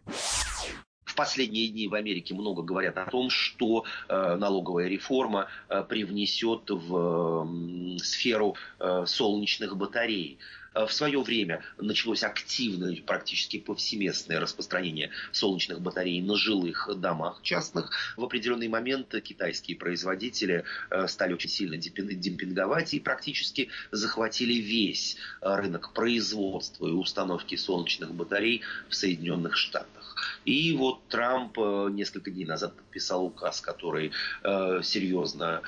В 1.15 1.17
последние 1.17 1.69
дни 1.69 1.87
в 1.87 1.93
Америке 1.93 2.33
много 2.33 2.61
говорят 2.61 2.97
о 2.97 3.09
том, 3.09 3.29
что 3.29 3.85
э, 4.09 4.35
налоговая 4.35 4.89
реформа 4.89 5.47
э, 5.69 5.81
привнесет 5.87 6.69
в 6.69 7.97
сферу 8.03 8.57
э, 8.81 9.05
солнечных 9.07 9.77
батарей. 9.77 10.39
В 10.73 10.89
свое 10.89 11.21
время 11.21 11.63
началось 11.77 12.21
активное, 12.21 13.01
практически 13.01 13.59
повсеместное 13.59 14.41
распространение 14.41 15.09
солнечных 15.31 15.79
батарей 15.79 16.21
на 16.21 16.35
жилых 16.35 16.89
домах 16.97 17.39
частных. 17.43 17.91
В 18.17 18.25
определенный 18.25 18.67
момент 18.67 19.15
китайские 19.23 19.77
производители 19.77 20.65
стали 21.07 21.31
очень 21.31 21.49
сильно 21.49 21.77
демпинговать 21.77 22.93
и 22.93 22.99
практически 22.99 23.69
захватили 23.91 24.55
весь 24.55 25.15
рынок 25.39 25.93
производства 25.93 26.87
и 26.87 26.91
установки 26.91 27.55
солнечных 27.55 28.13
батарей 28.13 28.61
в 28.89 28.95
Соединенных 28.95 29.55
Штатах. 29.55 30.04
И 30.45 30.75
вот 30.75 31.07
Трамп 31.07 31.57
э, 31.57 31.89
несколько 31.91 32.31
дней 32.31 32.45
назад 32.45 32.75
подписал 32.75 33.25
указ, 33.25 33.61
который 33.61 34.11
э, 34.43 34.81
серьезно 34.83 35.61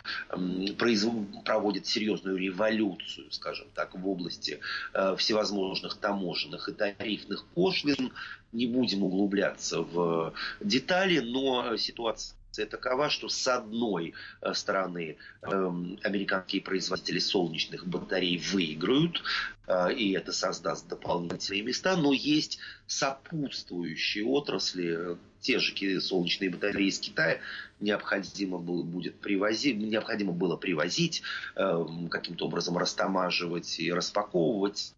проводит 1.46 1.88
серьезную 1.88 2.38
революцию, 2.38 3.32
скажем 3.32 3.68
так, 3.74 3.96
в 3.96 4.08
области 4.08 4.60
э, 4.94 5.16
всевозможных 5.18 5.96
таможенных 5.96 6.70
и 6.70 6.74
тарифных 6.74 7.46
пошлин. 7.48 8.12
Не 8.54 8.66
будем 8.68 9.04
углубляться 9.04 9.82
в 9.82 10.34
детали, 10.62 11.20
но 11.20 11.76
ситуация 11.76 12.36
такова, 12.70 13.10
что 13.10 13.28
с 13.30 13.48
одной 13.48 14.14
стороны 14.54 15.18
эм, 15.44 16.00
американские 16.02 16.62
производители 16.62 17.20
солнечных 17.20 17.86
батарей 17.86 18.40
выиграют, 18.40 19.22
и 19.96 20.12
это 20.14 20.32
создаст 20.32 20.88
дополнительные 20.88 21.62
места, 21.62 21.98
но 21.98 22.14
есть 22.14 22.60
сопутствующие 22.88 24.26
отрасли, 24.26 25.18
те 25.42 25.60
же 25.60 26.02
солнечные 26.02 26.50
батареи 26.50 26.88
из 26.88 27.00
Китая 27.00 27.40
необходимо 27.80 28.58
было, 28.58 28.84
будет 28.84 29.20
привозить, 29.20 29.78
необходимо 29.78 30.34
было 30.34 30.58
привозить, 30.58 31.22
э, 31.56 31.86
каким-то 32.10 32.48
образом 32.48 32.78
растамаживать 32.78 33.80
и 33.80 33.92
распаковывать, 33.92 34.94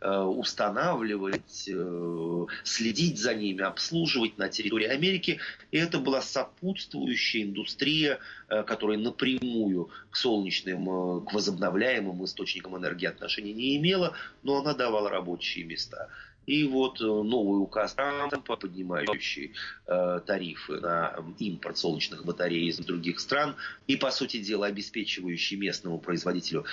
э, 0.00 0.18
устанавливать, 0.20 1.68
э, 1.68 2.46
следить 2.64 3.18
за 3.18 3.34
ними, 3.34 3.62
обслуживать 3.62 4.36
на 4.36 4.48
территории 4.48 4.88
Америки. 4.88 5.38
И 5.70 5.78
это 5.78 5.98
была 5.98 6.20
сопутствующая 6.20 7.44
индустрия, 7.44 8.18
э, 8.48 8.62
которая 8.64 8.98
напрямую 8.98 9.90
к 10.10 10.16
солнечным, 10.16 10.88
э, 10.88 11.26
к 11.26 11.32
возобновляемым 11.32 12.24
источникам 12.24 12.76
энергии 12.76 13.06
отношения 13.06 13.52
не 13.52 13.76
имела, 13.76 14.13
но 14.42 14.58
она 14.58 14.74
давала 14.74 15.10
рабочие 15.10 15.64
места. 15.64 16.08
И 16.46 16.64
вот 16.64 17.00
э, 17.00 17.04
новый 17.04 17.62
указ 17.62 17.94
Трампа, 17.94 18.56
поднимающий 18.56 19.54
э, 19.86 20.20
тарифы 20.26 20.74
на 20.80 21.16
импорт 21.38 21.78
солнечных 21.78 22.24
батарей 22.24 22.68
из 22.68 22.78
других 22.78 23.20
стран 23.20 23.56
и, 23.86 23.96
по 23.96 24.10
сути 24.10 24.42
дела, 24.42 24.66
обеспечивающий 24.66 25.56
местному 25.56 25.98
производителю 25.98 26.66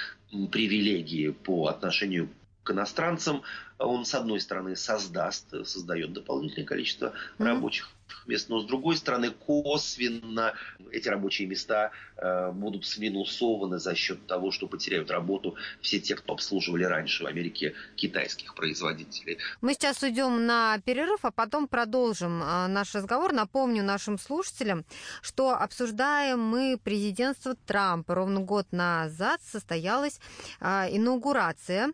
привилегии 0.51 1.29
по 1.29 1.67
отношению 1.67 2.29
к 2.63 2.71
иностранцам, 2.71 3.43
он, 3.79 4.05
с 4.05 4.13
одной 4.13 4.39
стороны, 4.39 4.75
создаст, 4.75 5.49
создает 5.65 6.13
дополнительное 6.13 6.67
количество 6.67 7.07
mm-hmm. 7.07 7.45
рабочих 7.45 7.89
мест, 8.27 8.49
но 8.49 8.59
с 8.59 8.65
другой 8.65 8.97
стороны, 8.97 9.31
косвенно 9.31 10.53
эти 10.91 11.07
рабочие 11.09 11.47
места 11.47 11.91
э, 12.17 12.51
будут 12.51 12.85
сминусованы 12.85 13.79
за 13.79 13.95
счет 13.95 14.25
того, 14.27 14.51
что 14.51 14.67
потеряют 14.67 15.11
работу 15.11 15.55
все 15.81 15.99
те, 15.99 16.15
кто 16.15 16.33
обслуживали 16.33 16.83
раньше 16.83 17.23
в 17.23 17.27
Америке 17.27 17.73
китайских 17.95 18.55
производителей. 18.55 19.37
Мы 19.61 19.73
сейчас 19.73 20.01
уйдем 20.03 20.45
на 20.45 20.79
перерыв, 20.85 21.19
а 21.23 21.31
потом 21.31 21.67
продолжим 21.67 22.41
э, 22.41 22.67
наш 22.67 22.93
разговор. 22.95 23.33
Напомню 23.33 23.83
нашим 23.83 24.17
слушателям, 24.17 24.85
что 25.21 25.51
обсуждаем 25.51 26.39
мы 26.39 26.77
президентство 26.83 27.55
Трампа. 27.65 28.15
Ровно 28.15 28.41
год 28.41 28.67
назад 28.71 29.41
состоялась 29.43 30.19
э, 30.59 30.87
инаугурация 30.91 31.91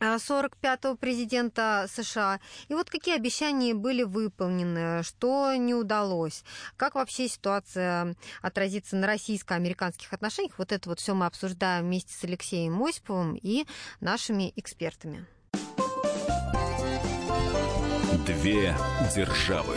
45-го 0.00 0.96
президента 0.96 1.86
США. 1.92 2.40
И 2.68 2.74
вот 2.74 2.90
какие 2.90 3.16
обещания 3.16 3.74
были 3.74 4.02
выполнены, 4.02 5.02
что 5.02 5.54
не 5.54 5.74
удалось, 5.74 6.44
как 6.76 6.94
вообще 6.94 7.28
ситуация 7.28 8.16
отразится 8.42 8.96
на 8.96 9.06
российско-американских 9.06 10.12
отношениях. 10.12 10.54
Вот 10.58 10.72
это 10.72 10.88
вот 10.88 11.00
все 11.00 11.14
мы 11.14 11.26
обсуждаем 11.26 11.84
вместе 11.84 12.14
с 12.14 12.24
Алексеем 12.24 12.82
Осиповым 12.82 13.38
и 13.40 13.66
нашими 14.00 14.52
экспертами. 14.56 15.26
Две 18.26 18.76
державы. 19.14 19.76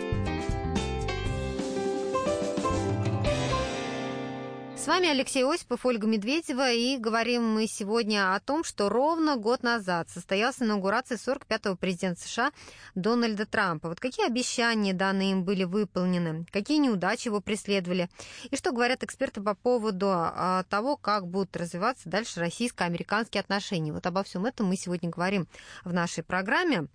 С 4.81 4.87
вами 4.87 5.09
Алексей 5.09 5.45
Осипов, 5.45 5.85
Ольга 5.85 6.07
Медведева, 6.07 6.71
и 6.71 6.97
говорим 6.97 7.47
мы 7.47 7.67
сегодня 7.67 8.33
о 8.33 8.39
том, 8.39 8.63
что 8.63 8.89
ровно 8.89 9.35
год 9.35 9.61
назад 9.61 10.09
состоялась 10.09 10.59
инаугурация 10.59 11.19
45-го 11.19 11.75
президента 11.75 12.21
США 12.21 12.51
Дональда 12.95 13.45
Трампа. 13.45 13.89
Вот 13.89 13.99
какие 13.99 14.25
обещания 14.25 14.93
данные 14.93 15.33
им 15.33 15.43
были 15.43 15.65
выполнены, 15.65 16.47
какие 16.51 16.79
неудачи 16.79 17.27
его 17.27 17.41
преследовали, 17.41 18.09
и 18.49 18.55
что 18.55 18.71
говорят 18.71 19.03
эксперты 19.03 19.39
по 19.39 19.53
поводу 19.53 20.07
а, 20.09 20.63
того, 20.63 20.97
как 20.97 21.27
будут 21.27 21.55
развиваться 21.55 22.09
дальше 22.09 22.39
российско-американские 22.39 23.41
отношения. 23.41 23.93
Вот 23.93 24.07
обо 24.07 24.23
всем 24.23 24.47
этом 24.47 24.65
мы 24.65 24.77
сегодня 24.77 25.11
говорим 25.11 25.47
в 25.83 25.93
нашей 25.93 26.23
программе. 26.23 26.87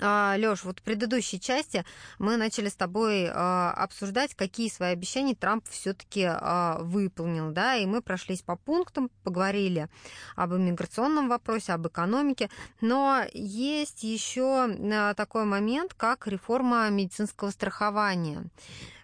А, 0.00 0.36
Лёш, 0.36 0.64
вот 0.64 0.80
в 0.80 0.82
предыдущей 0.82 1.40
части 1.40 1.84
мы 2.18 2.36
начали 2.36 2.68
с 2.68 2.74
тобой 2.74 3.28
а, 3.32 3.72
обсуждать, 3.72 4.34
какие 4.34 4.68
свои 4.68 4.90
обещания 4.90 5.34
Трамп 5.34 5.66
все-таки 5.68 6.24
а, 6.28 6.78
выполнил, 6.80 7.50
да, 7.52 7.76
и 7.76 7.86
мы 7.86 8.02
прошлись 8.02 8.42
по 8.42 8.56
пунктам, 8.56 9.10
поговорили 9.24 9.88
об 10.36 10.54
иммиграционном 10.54 11.28
вопросе, 11.28 11.72
об 11.72 11.86
экономике, 11.86 12.50
но 12.80 13.22
есть 13.32 14.02
еще 14.02 14.68
такой 15.16 15.44
момент, 15.44 15.94
как 15.94 16.26
реформа 16.26 16.88
медицинского 16.90 17.50
страхования. 17.50 18.44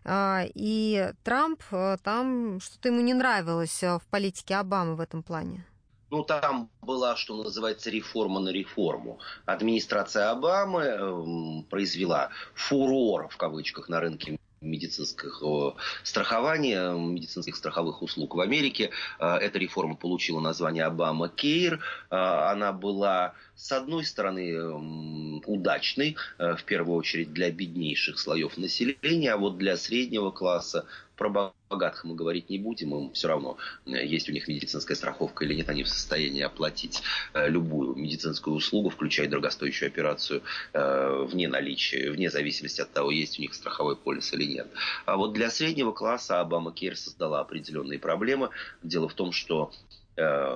И 0.07 1.13
Трамп, 1.23 1.63
там 2.03 2.61
что-то 2.61 2.89
ему 2.89 3.01
не 3.01 3.15
нравилось 3.15 3.83
в 3.83 4.03
политике 4.11 4.57
Обамы 4.57 4.97
в 4.97 5.01
этом 5.01 5.23
плане. 5.23 5.65
Ну, 6.11 6.23
там 6.23 6.71
была, 6.83 7.17
что 7.17 7.43
называется, 7.43 7.91
реформа 7.91 8.41
на 8.41 8.51
реформу. 8.51 9.19
Администрация 9.47 10.31
Обамы 10.31 10.83
э, 10.83 11.63
произвела 11.71 12.31
фурор, 12.55 13.29
в 13.29 13.37
кавычках, 13.37 13.89
на 13.89 14.01
рынке 14.01 14.39
медицинского 14.65 15.77
страхования, 16.03 16.93
медицинских 16.93 17.57
страховых 17.57 18.03
услуг 18.03 18.35
в 18.35 18.41
Америке. 18.41 18.91
Э, 19.19 19.37
эта 19.37 19.59
реформа 19.59 19.95
получила 19.95 20.41
название 20.41 20.85
Обама 20.85 21.29
Кейр. 21.29 21.81
Э, 22.11 22.17
она 22.51 22.73
была, 22.73 23.35
с 23.55 23.71
одной 23.73 24.05
стороны, 24.05 25.41
удачной, 25.47 26.17
э, 26.39 26.57
в 26.57 26.65
первую 26.65 26.97
очередь 26.97 27.33
для 27.33 27.51
беднейших 27.51 28.19
слоев 28.19 28.57
населения, 28.57 29.33
а 29.33 29.37
вот 29.37 29.59
для 29.59 29.77
среднего 29.77 30.31
класса 30.31 30.87
про 31.17 31.55
богатых 31.71 32.05
мы 32.05 32.15
говорить 32.15 32.51
не 32.51 32.59
будем, 32.59 32.95
им 32.95 33.13
все 33.13 33.29
равно, 33.29 33.57
есть 33.87 34.29
у 34.29 34.33
них 34.33 34.49
медицинская 34.49 34.97
страховка 34.97 35.45
или 35.45 35.55
нет, 35.55 35.69
они 35.69 35.83
в 35.83 35.89
состоянии 35.89 36.43
оплатить 36.43 37.03
любую 37.35 37.95
медицинскую 37.95 38.57
услугу, 38.57 38.91
включая 38.91 39.29
дорогостоящую 39.29 39.89
операцию, 39.89 40.43
вне 40.73 41.49
наличия, 41.49 42.11
вне 42.11 42.31
зависимости 42.31 42.81
от 42.81 42.93
того, 42.93 43.11
есть 43.11 43.39
у 43.39 43.43
них 43.43 43.55
страховой 43.55 43.97
полис 43.97 44.33
или 44.33 44.45
нет. 44.45 44.69
А 45.07 45.17
вот 45.17 45.33
для 45.33 45.51
среднего 45.51 45.93
класса 45.93 46.41
Обама 46.41 46.73
Кейр 46.73 46.97
создала 46.97 47.41
определенные 47.41 47.99
проблемы. 47.99 48.51
Дело 48.83 49.09
в 49.09 49.15
том, 49.15 49.33
что 49.33 49.73
Э, 49.85 50.04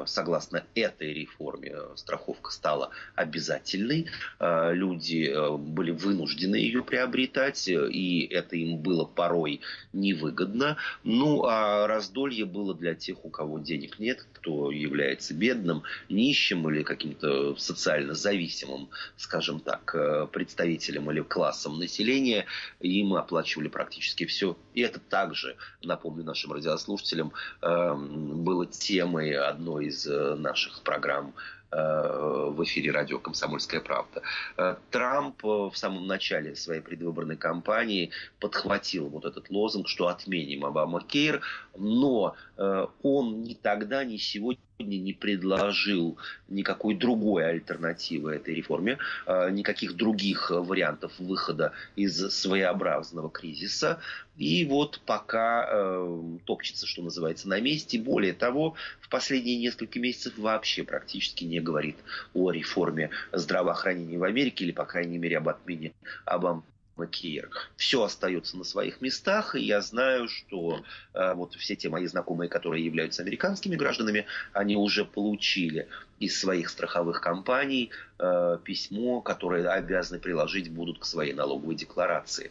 согласно 0.06 0.64
этой 0.74 1.12
реформе 1.12 1.72
э, 1.74 1.92
страховка 1.96 2.52
стала 2.52 2.90
обязательной. 3.14 4.06
Э, 4.38 4.72
люди 4.72 5.32
были 5.58 5.90
вынуждены 5.90 6.56
ее 6.56 6.84
приобретать, 6.84 7.66
и 7.68 8.28
это 8.30 8.56
им 8.56 8.78
было 8.78 9.04
порой 9.04 9.60
невыгодно. 9.92 10.76
Ну, 11.02 11.44
а 11.44 11.86
раздолье 11.86 12.44
было 12.44 12.74
для 12.74 12.94
тех, 12.94 13.24
у 13.24 13.30
кого 13.30 13.58
денег 13.58 13.98
нет, 13.98 14.24
кто 14.32 14.70
является 14.70 15.34
бедным, 15.34 15.82
нищим 16.08 16.68
или 16.70 16.82
каким-то 16.82 17.56
социально 17.56 18.14
зависимым, 18.14 18.88
скажем 19.16 19.60
так, 19.60 20.30
представителем 20.30 21.10
или 21.10 21.20
классом 21.20 21.78
населения. 21.78 22.46
Им 22.80 23.14
оплачивали 23.14 23.68
практически 23.68 24.24
все. 24.26 24.56
И 24.74 24.82
это 24.82 25.00
также, 25.00 25.56
напомню 25.82 26.24
нашим 26.24 26.52
радиослушателям, 26.52 27.32
было 27.60 28.66
темой 28.66 29.34
одной 29.48 29.86
из 29.86 30.06
э, 30.06 30.34
наших 30.34 30.82
программ 30.82 31.34
э, 31.70 32.50
в 32.50 32.62
эфире 32.64 32.90
радио 32.92 33.18
«Комсомольская 33.18 33.80
правда». 33.80 34.22
Э, 34.56 34.76
Трамп 34.90 35.42
в 35.42 35.72
самом 35.74 36.06
начале 36.06 36.54
своей 36.54 36.80
предвыборной 36.80 37.36
кампании 37.36 38.10
подхватил 38.40 39.08
вот 39.08 39.24
этот 39.24 39.50
лозунг, 39.50 39.88
что 39.88 40.08
отменим 40.08 40.64
Обама 40.64 41.02
Кейр, 41.02 41.40
но 41.76 42.36
он 42.58 43.42
ни 43.42 43.54
тогда, 43.54 44.04
ни 44.04 44.16
сегодня 44.16 44.60
не 44.78 45.12
предложил 45.12 46.18
никакой 46.48 46.94
другой 46.94 47.48
альтернативы 47.48 48.34
этой 48.34 48.54
реформе, 48.54 48.98
никаких 49.26 49.96
других 49.96 50.50
вариантов 50.50 51.12
выхода 51.18 51.72
из 51.96 52.16
своеобразного 52.30 53.30
кризиса. 53.30 54.00
И 54.36 54.64
вот 54.66 55.00
пока 55.04 55.68
э, 55.68 56.22
топчется, 56.44 56.86
что 56.86 57.02
называется, 57.02 57.48
на 57.48 57.60
месте. 57.60 57.98
Более 57.98 58.32
того, 58.32 58.76
в 59.00 59.08
последние 59.08 59.58
несколько 59.58 59.98
месяцев 59.98 60.38
вообще 60.38 60.84
практически 60.84 61.42
не 61.44 61.58
говорит 61.58 61.96
о 62.34 62.52
реформе 62.52 63.10
здравоохранения 63.32 64.16
в 64.16 64.22
Америке 64.22 64.64
или, 64.64 64.72
по 64.72 64.84
крайней 64.84 65.18
мере, 65.18 65.38
об 65.38 65.48
отмене 65.48 65.92
Обам 66.24 66.62
Кейр. 67.06 67.50
Все 67.76 68.02
остается 68.02 68.56
на 68.56 68.64
своих 68.64 69.00
местах, 69.00 69.54
и 69.54 69.60
я 69.60 69.80
знаю, 69.80 70.28
что 70.28 70.82
э, 71.14 71.34
вот 71.34 71.54
все 71.54 71.76
те 71.76 71.88
мои 71.88 72.06
знакомые, 72.06 72.48
которые 72.48 72.84
являются 72.84 73.22
американскими 73.22 73.76
гражданами, 73.76 74.26
они 74.52 74.76
уже 74.76 75.04
получили 75.04 75.88
из 76.18 76.38
своих 76.38 76.68
страховых 76.68 77.20
компаний 77.20 77.90
э, 78.18 78.58
письмо, 78.64 79.20
которое 79.20 79.68
обязаны 79.68 80.18
приложить 80.18 80.70
будут 80.70 80.98
к 80.98 81.04
своей 81.04 81.32
налоговой 81.32 81.74
декларации. 81.74 82.50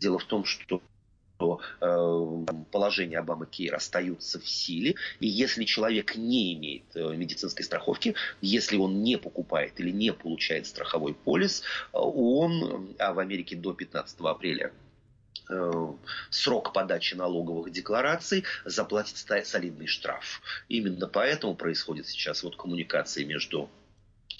Дело 0.00 0.18
в 0.18 0.24
том, 0.24 0.44
что 0.44 0.82
что 1.44 1.60
э, 1.80 2.46
положения 2.70 3.18
Обамы 3.18 3.46
Кейр 3.46 3.74
остаются 3.74 4.40
в 4.40 4.48
силе, 4.48 4.94
и 5.20 5.26
если 5.26 5.64
человек 5.64 6.16
не 6.16 6.54
имеет 6.54 6.84
э, 6.94 7.14
медицинской 7.14 7.64
страховки, 7.64 8.14
если 8.40 8.76
он 8.76 9.02
не 9.02 9.18
покупает 9.18 9.78
или 9.80 9.90
не 9.90 10.12
получает 10.12 10.66
страховой 10.66 11.14
полис, 11.14 11.60
э, 11.60 11.98
он, 11.98 12.94
а 12.98 13.12
в 13.12 13.18
Америке 13.18 13.56
до 13.56 13.72
15 13.72 14.20
апреля 14.20 14.72
срок 16.30 16.72
подачи 16.72 17.16
налоговых 17.16 17.70
деклараций 17.70 18.44
заплатит 18.64 19.18
солидный 19.46 19.86
штраф. 19.86 20.40
Именно 20.70 21.06
поэтому 21.06 21.54
происходит 21.54 22.06
сейчас 22.06 22.42
вот 22.44 22.56
коммуникация 22.56 23.26
между 23.26 23.68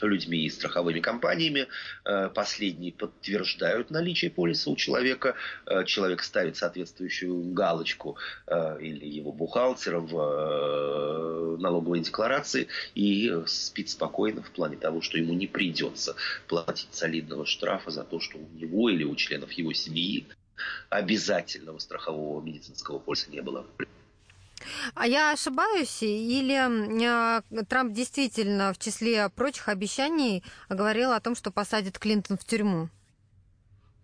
людьми 0.02 0.44
и 0.44 0.50
страховыми 0.50 1.00
компаниями. 1.00 1.68
Э, 2.04 2.28
последние 2.28 2.92
подтверждают 2.92 3.90
наличие 3.90 4.30
полиса 4.30 4.70
у 4.70 4.76
человека. 4.76 5.34
Э, 5.66 5.84
человек 5.84 6.22
ставит 6.22 6.56
соответствующую 6.56 7.52
галочку 7.52 8.16
э, 8.46 8.80
или 8.80 9.06
его 9.06 9.32
бухгалтера 9.32 10.00
в 10.00 11.56
налоговой 11.58 12.00
декларации 12.00 12.68
и 12.94 13.32
спит 13.46 13.90
спокойно 13.90 14.42
в 14.42 14.50
плане 14.50 14.76
того, 14.76 15.00
что 15.00 15.18
ему 15.18 15.34
не 15.34 15.46
придется 15.46 16.16
платить 16.48 16.92
солидного 16.92 17.46
штрафа 17.46 17.90
за 17.90 18.04
то, 18.04 18.20
что 18.20 18.38
у 18.38 18.48
него 18.58 18.90
или 18.90 19.04
у 19.04 19.14
членов 19.14 19.52
его 19.52 19.72
семьи 19.72 20.26
обязательного 20.88 21.78
страхового 21.78 22.40
медицинского 22.40 22.98
полиса 22.98 23.30
не 23.30 23.42
было. 23.42 23.66
А 24.94 25.06
я 25.06 25.32
ошибаюсь, 25.32 26.02
или 26.02 26.54
а, 26.54 27.42
Трамп 27.68 27.92
действительно 27.92 28.72
в 28.72 28.78
числе 28.78 29.28
прочих 29.28 29.68
обещаний 29.68 30.42
говорил 30.68 31.12
о 31.12 31.20
том, 31.20 31.34
что 31.34 31.50
посадит 31.50 31.98
Клинтон 31.98 32.38
в 32.38 32.44
тюрьму? 32.44 32.88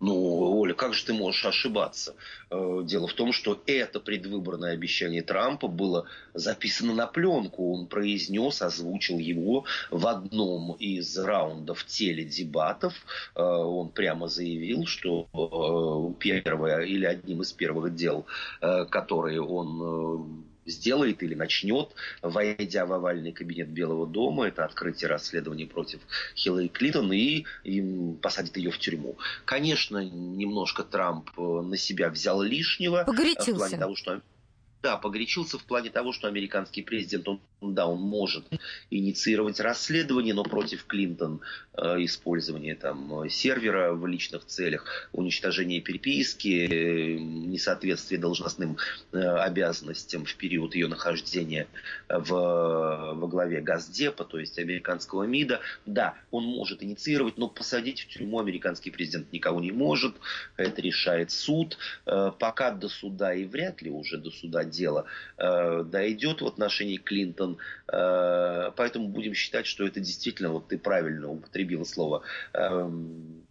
Ну, 0.01 0.59
Оля, 0.59 0.73
как 0.73 0.95
же 0.95 1.05
ты 1.05 1.13
можешь 1.13 1.45
ошибаться? 1.45 2.15
Э, 2.49 2.81
дело 2.83 3.07
в 3.07 3.13
том, 3.13 3.31
что 3.31 3.61
это 3.67 3.99
предвыборное 3.99 4.73
обещание 4.73 5.21
Трампа 5.21 5.67
было 5.67 6.07
записано 6.33 6.95
на 6.95 7.05
пленку. 7.05 7.71
Он 7.71 7.85
произнес, 7.85 8.63
озвучил 8.63 9.19
его 9.19 9.65
в 9.91 10.07
одном 10.07 10.75
из 10.79 11.15
раундов 11.19 11.85
теледебатов. 11.85 12.95
Э, 13.35 13.43
он 13.43 13.89
прямо 13.89 14.27
заявил, 14.27 14.87
что 14.87 15.27
э, 15.33 16.19
первое 16.19 16.79
или 16.81 17.05
одним 17.05 17.43
из 17.43 17.53
первых 17.53 17.93
дел, 17.93 18.25
которые 18.59 19.39
он 19.39 20.45
сделает 20.71 21.21
или 21.23 21.35
начнет, 21.35 21.89
войдя 22.21 22.85
в 22.85 22.93
овальный 22.93 23.31
кабинет 23.31 23.69
Белого 23.69 24.07
дома, 24.07 24.47
это 24.47 24.65
открытие 24.65 25.09
расследования 25.09 25.67
против 25.67 25.99
Хиллари 26.35 26.67
Клинтон 26.67 27.11
и, 27.13 27.45
и 27.63 28.15
посадит 28.21 28.57
ее 28.57 28.71
в 28.71 28.79
тюрьму. 28.79 29.17
Конечно, 29.45 30.03
немножко 30.03 30.83
Трамп 30.83 31.29
на 31.37 31.77
себя 31.77 32.09
взял 32.09 32.41
лишнего. 32.41 33.03
Погорячился. 33.05 33.53
В 33.53 33.57
плане 33.57 33.77
того, 33.77 33.95
что 33.95 34.21
да, 34.81 34.97
погорячился 34.97 35.57
в 35.57 35.63
плане 35.63 35.89
того, 35.89 36.11
что 36.11 36.27
американский 36.27 36.81
президент, 36.81 37.27
он, 37.27 37.39
да, 37.61 37.85
он 37.87 38.01
может 38.01 38.45
инициировать 38.89 39.59
расследование, 39.59 40.33
но 40.33 40.43
против 40.43 40.85
Клинтон 40.85 41.41
э, 41.73 42.03
использование 42.03 42.75
там 42.75 43.29
сервера 43.29 43.93
в 43.93 44.07
личных 44.07 44.45
целях, 44.45 45.09
уничтожение 45.11 45.81
переписки, 45.81 46.67
э, 46.67 47.17
несоответствие 47.19 48.19
должностным 48.19 48.77
э, 49.11 49.19
обязанностям 49.19 50.25
в 50.25 50.35
период 50.35 50.73
ее 50.73 50.87
нахождения 50.87 51.67
в, 52.09 52.31
во 52.31 53.27
главе 53.27 53.61
Газдепа, 53.61 54.25
то 54.25 54.39
есть 54.39 54.57
американского 54.57 55.23
МИДа, 55.23 55.61
да, 55.85 56.15
он 56.31 56.45
может 56.45 56.81
инициировать, 56.81 57.37
но 57.37 57.47
посадить 57.47 58.01
в 58.01 58.07
тюрьму 58.07 58.39
американский 58.39 58.89
президент 58.89 59.31
никого 59.31 59.59
не 59.61 59.71
может, 59.71 60.15
это 60.57 60.81
решает 60.81 61.31
суд, 61.31 61.77
э, 62.05 62.31
пока 62.39 62.71
до 62.71 62.89
суда 62.89 63.33
и 63.33 63.45
вряд 63.45 63.81
ли 63.81 63.91
уже 63.91 64.17
до 64.17 64.31
суда 64.31 64.63
дело 64.71 65.05
э, 65.37 65.83
дойдет 65.83 66.41
в 66.41 66.47
отношении 66.47 66.97
Клинтон. 66.97 67.57
Э, 67.91 68.71
поэтому 68.75 69.09
будем 69.09 69.33
считать, 69.33 69.65
что 69.67 69.85
это 69.85 69.99
действительно, 69.99 70.49
вот 70.49 70.69
ты 70.69 70.77
правильно 70.77 71.29
употребила 71.29 71.83
слово, 71.83 72.23
э, 72.53 72.91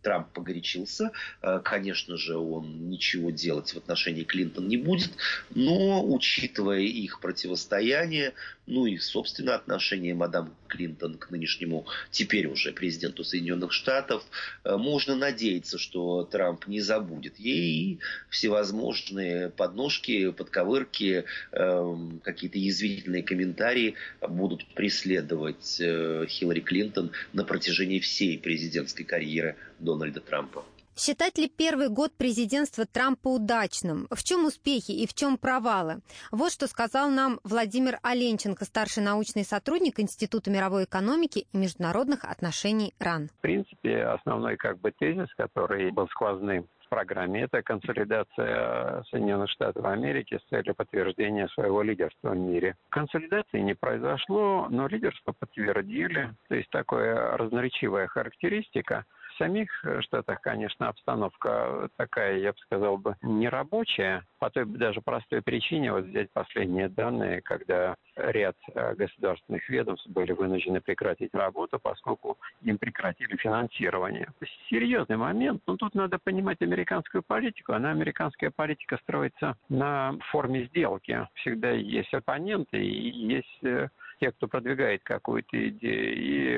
Трамп 0.03 0.33
погорячился. 0.33 1.13
Э, 1.43 1.61
конечно 1.63 2.17
же, 2.17 2.37
он 2.37 2.89
ничего 2.89 3.31
делать 3.31 3.75
в 3.75 3.77
отношении 3.77 4.25
Клинтон 4.25 4.67
не 4.67 4.79
будет, 4.79 5.11
но 5.55 6.03
учитывая 6.05 6.81
их 6.81 7.21
противостояние, 7.21 8.33
ну 8.67 8.87
и, 8.87 8.97
собственно, 8.99 9.55
отношение 9.55 10.15
мадам 10.15 10.55
Клинтон 10.69 11.19
к 11.19 11.31
нынешнему, 11.31 11.87
теперь 12.11 12.47
уже 12.47 12.73
президенту 12.73 13.25
Соединенных 13.25 13.73
Штатов, 13.73 14.25
можно 14.65 15.17
надеяться, 15.17 15.77
что 15.77 16.23
Трамп 16.25 16.67
не 16.67 16.81
забудет 16.81 17.39
ей 17.39 17.99
всевозможные 18.29 19.51
подножки, 19.51 20.31
подковырки, 20.31 21.10
эм, 21.53 22.21
какие-то 22.23 22.59
язвительные 22.59 23.23
комментарии 23.23 23.95
будут 24.21 24.67
преследовать 24.75 25.81
э, 25.81 26.27
Хиллари 26.29 26.61
Клинтон 26.61 27.13
на 27.33 27.45
протяжении 27.45 27.99
всей 28.01 28.39
президентской 28.39 29.05
карьеры 29.05 29.57
Дональда 29.79 30.21
Трампа. 30.21 30.65
Считать 30.97 31.39
ли 31.39 31.49
первый 31.49 31.89
год 31.89 32.13
президентства 32.13 32.85
Трампа 32.85 33.29
удачным? 33.29 34.07
В 34.11 34.23
чем 34.23 34.45
успехи 34.45 34.91
и 34.91 35.07
в 35.07 35.15
чем 35.15 35.39
провалы? 35.39 36.01
Вот 36.31 36.53
что 36.53 36.67
сказал 36.67 37.09
нам 37.09 37.41
Владимир 37.43 37.99
Оленченко, 38.03 38.67
старший 38.67 39.03
научный 39.03 39.45
сотрудник 39.45 39.99
Института 39.99 40.51
мировой 40.51 40.85
экономики 40.85 41.47
и 41.53 41.57
международных 41.57 42.25
отношений 42.25 42.93
РАН. 42.99 43.29
В 43.29 43.41
принципе, 43.41 44.03
основной 44.03 44.59
как 44.59 44.79
бы 44.79 44.93
тезис, 44.93 45.33
который 45.39 45.91
был 45.91 46.07
сквозным 46.09 46.69
программе, 46.91 47.43
это 47.43 47.63
консолидация 47.63 49.03
Соединенных 49.05 49.49
Штатов 49.51 49.87
Америки 49.87 50.39
с 50.39 50.49
целью 50.51 50.75
подтверждения 50.75 51.49
своего 51.49 51.83
лидерства 51.83 52.31
в 52.31 52.37
мире. 52.37 52.77
Консолидации 52.91 53.61
не 53.61 53.75
произошло, 53.75 54.67
но 54.69 54.89
лидерство 54.89 55.33
подтвердили. 55.33 56.35
То 56.49 56.57
есть 56.57 56.69
такая 56.71 57.39
разноречивая 57.39 58.09
характеристика– 58.09 59.07
самих 59.41 59.71
э, 59.85 60.03
штатах, 60.03 60.41
конечно, 60.43 60.89
обстановка 60.89 61.89
такая, 61.97 62.39
я 62.39 62.53
бы 62.53 62.59
сказал 62.59 62.99
бы, 62.99 63.17
нерабочая, 63.23 64.25
по 64.39 64.51
той 64.51 64.67
даже 64.67 65.01
простой 65.01 65.41
причине, 65.41 65.93
вот 65.93 66.05
взять 66.05 66.31
последние 66.33 66.89
данные, 66.89 67.41
когда 67.41 67.97
ряд 68.17 68.57
э, 68.75 68.95
государственных 68.95 69.67
ведомств 69.69 70.07
были 70.09 70.33
вынуждены 70.33 70.81
прекратить 70.81 71.35
работу, 71.35 71.79
поскольку 71.83 72.39
им 72.63 72.77
прекратили 72.77 73.37
финансирование. 73.37 74.29
Серьезный 74.69 75.17
момент, 75.17 75.63
но 75.67 75.77
тут 75.77 75.95
надо 75.95 76.19
понимать 76.23 76.61
американскую 76.61 77.23
политику. 77.23 77.73
Она, 77.73 77.91
американская 77.91 78.51
политика, 78.51 78.99
строится 79.03 79.57
на 79.69 80.17
форме 80.31 80.65
сделки. 80.67 81.27
Всегда 81.35 81.71
есть 81.71 82.13
оппоненты 82.13 82.79
и 82.79 83.11
есть 83.11 83.91
э, 84.21 84.25
те, 84.25 84.33
кто 84.33 84.49
продвигает 84.49 85.03
какую-то 85.03 85.69
идею, 85.69 86.15
и 86.15 86.57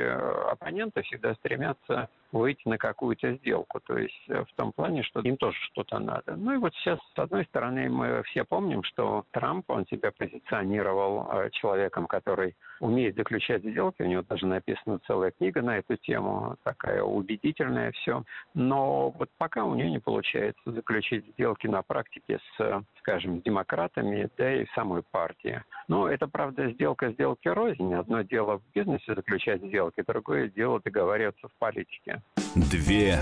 оппоненты 0.51 1.03
всегда 1.03 1.35
стремятся 1.35 2.09
выйти 2.33 2.66
на 2.66 2.79
какую-то 2.79 3.35
сделку. 3.37 3.81
То 3.81 3.98
есть 3.98 4.25
э, 4.29 4.44
в 4.44 4.53
том 4.55 4.72
плане, 4.72 5.03
что 5.03 5.20
им 5.20 5.37
тоже 5.37 5.57
что-то 5.72 5.98
надо. 5.98 6.37
Ну 6.37 6.55
и 6.55 6.57
вот 6.57 6.75
сейчас, 6.75 6.98
с 7.14 7.18
одной 7.18 7.44
стороны, 7.46 7.88
мы 7.88 8.22
все 8.25 8.44
помним, 8.44 8.83
что 8.85 9.25
Трамп, 9.33 9.70
он 9.70 9.87
себя 9.87 10.11
позиционировал 10.12 11.29
э, 11.31 11.51
человеком, 11.51 12.07
который 12.07 12.57
умеет 12.82 13.16
заключать 13.16 13.62
сделки. 13.62 14.02
У 14.02 14.06
него 14.06 14.22
даже 14.28 14.46
написана 14.46 14.98
целая 15.06 15.30
книга 15.30 15.62
на 15.62 15.78
эту 15.78 15.96
тему, 15.96 16.56
такая 16.64 17.02
убедительная 17.02 17.92
все. 17.92 18.24
Но 18.54 19.10
вот 19.10 19.30
пока 19.38 19.64
у 19.64 19.74
него 19.74 19.88
не 19.88 20.00
получается 20.00 20.60
заключить 20.66 21.24
сделки 21.34 21.68
на 21.68 21.82
практике 21.82 22.40
с, 22.56 22.84
скажем, 22.98 23.40
демократами, 23.40 24.28
да 24.36 24.62
и 24.62 24.66
самой 24.74 25.02
партии. 25.10 25.62
Но 25.88 26.08
это, 26.08 26.26
правда, 26.26 26.70
сделка 26.72 27.12
сделки 27.12 27.48
рознь. 27.48 27.94
Одно 27.94 28.22
дело 28.22 28.58
в 28.58 28.62
бизнесе 28.74 29.14
заключать 29.14 29.62
сделки, 29.62 30.02
другое 30.04 30.48
дело 30.48 30.80
договариваться 30.84 31.48
в 31.48 31.52
политике. 31.58 32.20
Две 32.56 33.14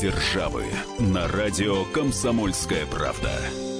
державы 0.00 0.62
на 1.00 1.26
радио 1.28 1.84
«Комсомольская 1.92 2.86
правда». 2.86 3.77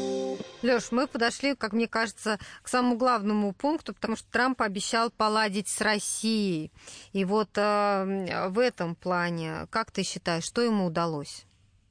Леш, 0.62 0.90
мы 0.90 1.06
подошли, 1.06 1.54
как 1.54 1.72
мне 1.72 1.86
кажется, 1.86 2.38
к 2.62 2.68
самому 2.68 2.96
главному 2.96 3.52
пункту, 3.52 3.94
потому 3.94 4.16
что 4.16 4.28
Трамп 4.30 4.60
обещал 4.62 5.10
поладить 5.10 5.68
с 5.68 5.80
Россией. 5.80 6.72
И 7.12 7.24
вот 7.24 7.50
э, 7.56 8.48
в 8.48 8.58
этом 8.58 8.96
плане, 8.96 9.68
как 9.70 9.90
ты 9.90 10.02
считаешь, 10.02 10.44
что 10.44 10.60
ему 10.62 10.86
удалось, 10.86 11.44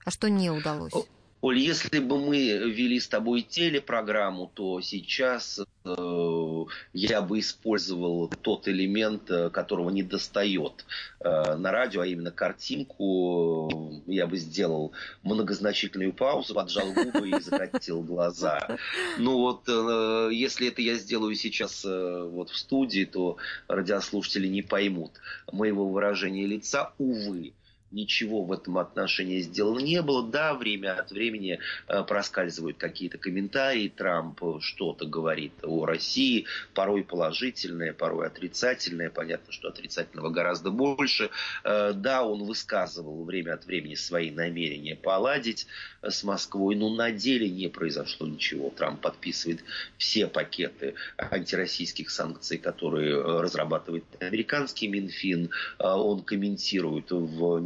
а 0.06 0.12
что 0.12 0.30
не 0.30 0.52
удалось? 0.52 0.94
Оль, 1.40 1.60
если 1.60 2.00
бы 2.00 2.18
мы 2.18 2.40
вели 2.40 3.00
с 3.00 3.08
тобой 3.08 3.44
телепрограмму, 3.44 4.52
то 4.56 4.82
сейчас 4.82 5.60
э, 5.86 6.66
я 6.94 7.22
бы 7.22 7.40
использовал 7.40 8.28
тот 8.28 8.68
элемент, 8.68 9.30
э, 9.30 9.52
которого 9.52 9.92
не 9.92 10.02
достает 10.02 10.86
э, 11.20 11.56
на 11.56 11.72
радио, 11.72 12.02
а 12.02 12.08
именно 12.08 12.32
картинку. 12.32 14.02
Я 14.08 14.26
бы 14.26 14.38
сделал 14.38 14.94
многозначительную 15.22 16.12
паузу, 16.12 16.56
поджал 16.56 16.92
губы 16.94 17.30
и 17.30 17.40
закатил 17.40 18.02
глаза. 18.02 18.76
Ну 19.20 19.38
вот, 19.38 19.66
э, 19.68 20.30
если 20.34 20.70
это 20.70 20.82
я 20.82 20.96
сделаю 20.96 21.36
сейчас 21.36 21.86
э, 21.86 22.30
вот 22.32 22.50
в 22.50 22.58
студии, 22.58 23.06
то 23.06 23.38
радиослушатели 23.68 24.48
не 24.48 24.64
поймут 24.64 25.12
моего 25.52 25.88
выражения 25.88 26.48
лица, 26.48 26.94
увы 26.98 27.54
ничего 27.92 28.44
в 28.44 28.52
этом 28.52 28.78
отношении 28.78 29.40
сделано 29.40 29.80
не 29.80 30.02
было. 30.02 30.24
Да, 30.28 30.54
время 30.54 31.00
от 31.00 31.12
времени 31.12 31.60
э, 31.88 32.04
проскальзывают 32.04 32.78
какие-то 32.78 33.18
комментарии, 33.18 33.92
Трамп 33.96 34.42
что-то 34.60 35.06
говорит 35.06 35.54
о 35.64 35.86
России, 35.86 36.46
порой 36.74 37.04
положительное, 37.04 37.94
порой 37.94 38.28
отрицательное. 38.28 39.10
Понятно, 39.10 39.52
что 39.52 39.70
отрицательного 39.70 40.30
гораздо 40.30 40.72
больше. 40.72 41.30
Э, 41.64 41.94
да, 41.94 42.26
он 42.26 42.44
высказывал 42.44 43.24
время 43.24 43.54
от 43.54 43.66
времени 43.66 43.96
свои 43.96 44.32
намерения 44.32 44.96
поладить 44.96 45.68
э, 46.02 46.10
с 46.10 46.24
Москвой, 46.24 46.76
но 46.76 46.90
на 46.90 47.12
деле 47.12 47.50
не 47.50 47.68
произошло 47.68 48.28
ничего. 48.28 48.70
Трамп 48.70 49.02
подписывает 49.02 49.64
все 49.98 50.28
пакеты 50.28 50.96
антироссийских 51.18 52.10
санкций, 52.10 52.58
которые 52.58 53.22
разрабатывает 53.22 54.04
американский 54.20 54.88
Минфин. 54.88 55.50
Он 55.80 56.22
комментирует 56.22 57.12
в 57.12 57.60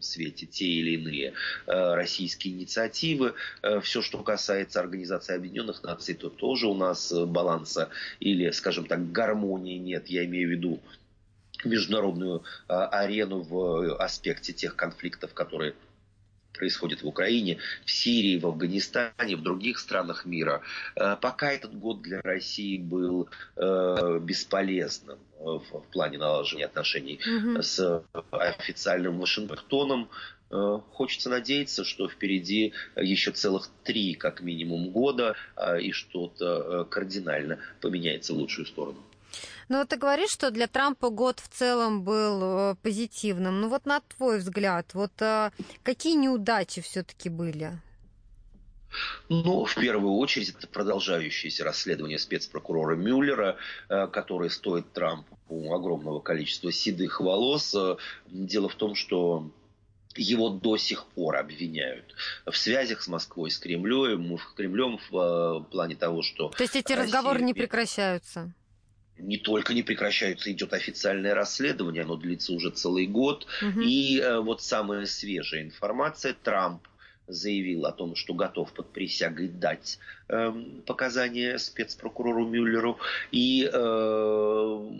свете 0.00 0.46
те 0.46 0.64
или 0.66 1.00
иные 1.00 1.34
э, 1.66 1.94
российские 1.94 2.54
инициативы. 2.54 3.34
Э, 3.62 3.80
Все, 3.80 4.02
что 4.02 4.22
касается 4.22 4.80
Организации 4.80 5.34
Объединенных 5.34 5.82
Наций, 5.82 6.14
то 6.14 6.28
тоже 6.28 6.66
у 6.66 6.74
нас 6.74 7.12
э, 7.12 7.24
баланса 7.24 7.90
или, 8.20 8.50
скажем 8.50 8.86
так, 8.86 9.12
гармонии 9.12 9.78
нет. 9.78 10.08
Я 10.08 10.24
имею 10.24 10.48
в 10.48 10.52
виду 10.52 10.80
международную 11.64 12.44
арену 12.68 13.40
в 13.40 13.96
аспекте 13.96 14.52
тех 14.52 14.76
конфликтов, 14.76 15.34
которые 15.34 15.74
происходит 16.58 17.02
в 17.02 17.06
Украине, 17.06 17.58
в 17.84 17.90
Сирии, 17.90 18.38
в 18.38 18.46
Афганистане, 18.46 19.36
в 19.36 19.42
других 19.42 19.78
странах 19.78 20.26
мира. 20.26 20.62
Пока 20.94 21.52
этот 21.52 21.78
год 21.78 22.02
для 22.02 22.20
России 22.22 22.78
был 22.78 23.28
бесполезным 23.56 25.18
в 25.38 25.82
плане 25.92 26.18
налаживания 26.18 26.66
отношений 26.66 27.20
угу. 27.24 27.62
с 27.62 28.02
официальным 28.30 29.18
Вашингтоном. 29.18 30.08
Э, 30.50 30.80
хочется 30.92 31.30
надеяться, 31.30 31.84
что 31.84 32.08
впереди 32.08 32.72
еще 32.96 33.32
целых 33.32 33.70
три, 33.84 34.14
как 34.14 34.40
минимум, 34.40 34.90
года, 34.90 35.36
э, 35.56 35.80
и 35.80 35.92
что-то 35.92 36.46
э, 36.46 36.84
кардинально 36.90 37.58
поменяется 37.80 38.32
в 38.32 38.38
лучшую 38.38 38.66
сторону. 38.66 39.02
Ну 39.68 39.78
вот 39.78 39.88
ты 39.88 39.96
говоришь, 39.96 40.30
что 40.30 40.50
для 40.50 40.66
Трампа 40.66 41.10
год 41.10 41.40
в 41.40 41.48
целом 41.48 42.02
был 42.02 42.76
позитивным. 42.82 43.60
Ну 43.60 43.68
вот 43.68 43.86
на 43.86 44.00
твой 44.00 44.38
взгляд, 44.38 44.94
вот 44.94 45.12
какие 45.82 46.14
неудачи 46.14 46.80
все-таки 46.80 47.28
были? 47.28 47.78
Ну, 49.28 49.64
в 49.64 49.74
первую 49.74 50.14
очередь, 50.14 50.50
это 50.50 50.66
продолжающееся 50.66 51.64
расследование 51.64 52.18
спецпрокурора 52.18 52.96
Мюллера, 52.96 53.56
э, 53.88 54.06
которое 54.06 54.48
стоит 54.48 54.92
Трампу 54.92 55.36
огромного 55.72 56.20
количества 56.20 56.72
седых 56.72 57.20
волос. 57.20 57.74
Э, 57.74 57.96
дело 58.26 58.68
в 58.68 58.74
том, 58.74 58.94
что 58.94 59.50
его 60.16 60.48
до 60.48 60.76
сих 60.78 61.04
пор 61.06 61.36
обвиняют 61.36 62.14
в 62.46 62.56
связях 62.56 63.02
с 63.02 63.08
Москвой, 63.08 63.50
с 63.50 63.58
Кремлем, 63.58 64.36
в 64.36 64.54
Кремлем 64.54 64.98
в 65.10 65.16
э, 65.16 65.70
плане 65.70 65.94
того, 65.94 66.22
что... 66.22 66.48
То 66.48 66.62
есть 66.62 66.76
эти 66.76 66.92
Россия... 66.92 67.04
разговоры 67.04 67.42
не 67.42 67.54
прекращаются? 67.54 68.52
Не 69.18 69.36
только 69.36 69.74
не 69.74 69.82
прекращаются, 69.82 70.50
идет 70.50 70.72
официальное 70.72 71.34
расследование, 71.34 72.02
оно 72.02 72.16
длится 72.16 72.52
уже 72.52 72.70
целый 72.70 73.06
год. 73.06 73.46
Угу. 73.62 73.80
И 73.80 74.20
э, 74.20 74.38
вот 74.40 74.62
самая 74.62 75.06
свежая 75.06 75.62
информация, 75.62 76.34
Трамп 76.42 76.86
заявил 77.26 77.86
о 77.86 77.92
том, 77.92 78.14
что 78.16 78.34
готов 78.34 78.72
под 78.72 78.92
присягой 78.92 79.48
дать 79.48 79.98
э, 80.28 80.52
показания 80.86 81.58
спецпрокурору 81.58 82.46
Мюллеру. 82.46 82.98
И 83.30 83.68
э, 83.70 84.90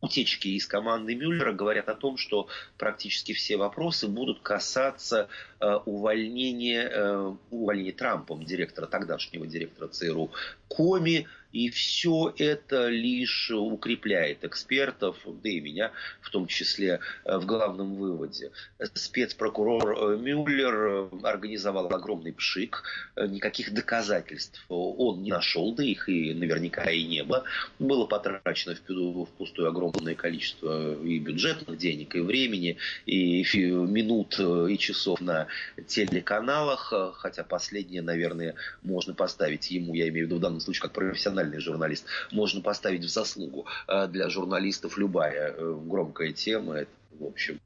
утечки 0.00 0.48
из 0.48 0.66
команды 0.66 1.14
Мюллера 1.14 1.52
говорят 1.52 1.88
о 1.88 1.94
том, 1.94 2.16
что 2.16 2.48
практически 2.76 3.32
все 3.32 3.56
вопросы 3.56 4.08
будут 4.08 4.40
касаться 4.40 5.28
э, 5.60 5.74
увольнения, 5.84 6.88
э, 6.88 7.34
увольнения 7.50 7.92
Трампом 7.92 8.44
директора, 8.44 8.86
тогдашнего 8.86 9.46
директора 9.46 9.88
ЦРУ 9.88 10.30
Коми, 10.68 11.26
и 11.52 11.70
все 11.70 12.34
это 12.38 12.88
лишь 12.88 13.50
укрепляет 13.50 14.44
экспертов, 14.44 15.16
да 15.24 15.48
и 15.48 15.60
меня 15.60 15.92
в 16.20 16.30
том 16.30 16.46
числе, 16.46 17.00
э, 17.24 17.38
в 17.38 17.46
главном 17.46 17.94
выводе. 17.94 18.50
Спецпрокурор 18.94 20.12
э, 20.12 20.16
Мюллер 20.18 20.74
э, 20.74 21.08
организовал 21.22 21.92
огромный 21.92 22.32
пшик, 22.32 22.82
никаких 23.16 23.72
доказательств 23.72 24.64
он 24.68 25.22
не 25.22 25.30
нашел, 25.30 25.74
да 25.74 25.82
их 25.82 26.08
и 26.08 26.34
наверняка 26.34 26.84
и 26.90 27.04
не 27.04 27.24
было. 27.24 27.44
Было 27.78 28.06
потрачено 28.06 28.74
впустую 28.74 29.68
огромное 29.68 30.14
количество 30.14 31.02
и 31.02 31.18
бюджетных 31.18 31.78
денег, 31.78 32.14
и 32.14 32.20
времени, 32.20 32.76
и 33.06 33.42
минут, 33.42 34.38
и 34.38 34.78
часов 34.78 35.20
на 35.20 35.46
телеканалах, 35.86 36.92
хотя 37.16 37.44
последнее, 37.44 38.02
наверное, 38.02 38.54
можно 38.82 39.14
поставить 39.14 39.70
ему, 39.70 39.94
я 39.94 40.08
имею 40.08 40.26
в 40.26 40.28
виду 40.28 40.36
в 40.36 40.40
данном 40.40 40.60
случае 40.60 40.82
как 40.82 40.92
профессиональный 40.92 41.37
профессиональный 41.38 41.60
журналист, 41.60 42.06
можно 42.32 42.60
поставить 42.60 43.04
в 43.04 43.08
заслугу. 43.08 43.66
А 43.86 44.06
для 44.06 44.28
журналистов 44.28 44.98
любая 44.98 45.52
э, 45.52 45.78
громкая 45.86 46.32
тема, 46.32 46.78
это, 46.78 46.90
в 47.18 47.24
общем, 47.24 47.60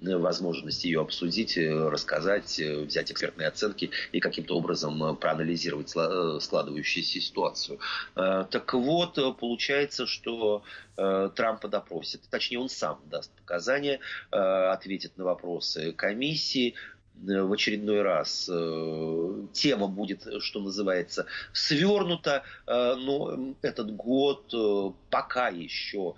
возможность 0.00 0.84
ее 0.84 1.00
обсудить, 1.00 1.58
э, 1.58 1.88
рассказать, 1.88 2.60
э, 2.60 2.82
взять 2.82 3.10
экспертные 3.10 3.48
оценки 3.48 3.90
и 4.12 4.20
каким-то 4.20 4.56
образом 4.56 5.16
проанализировать 5.16 5.90
складывающуюся 6.42 7.20
ситуацию. 7.20 7.78
Так 8.14 8.74
вот, 8.74 9.14
получается, 9.38 10.06
что 10.06 10.62
Трампа 10.96 11.68
допросит, 11.68 12.22
точнее 12.30 12.60
он 12.60 12.68
сам 12.68 13.00
даст 13.10 13.30
показания, 13.32 14.00
ответит 14.30 15.18
на 15.18 15.24
вопросы 15.24 15.92
комиссии, 15.92 16.74
Э, 16.74 16.95
в 17.22 17.52
очередной 17.52 18.02
раз. 18.02 18.48
Э, 18.52 19.46
тема 19.52 19.88
будет, 19.88 20.26
что 20.40 20.60
называется, 20.60 21.26
свернута, 21.52 22.42
э, 22.66 22.94
но 22.96 23.54
этот 23.62 23.94
год 23.94 24.52
пока 25.10 25.48
еще 25.48 26.14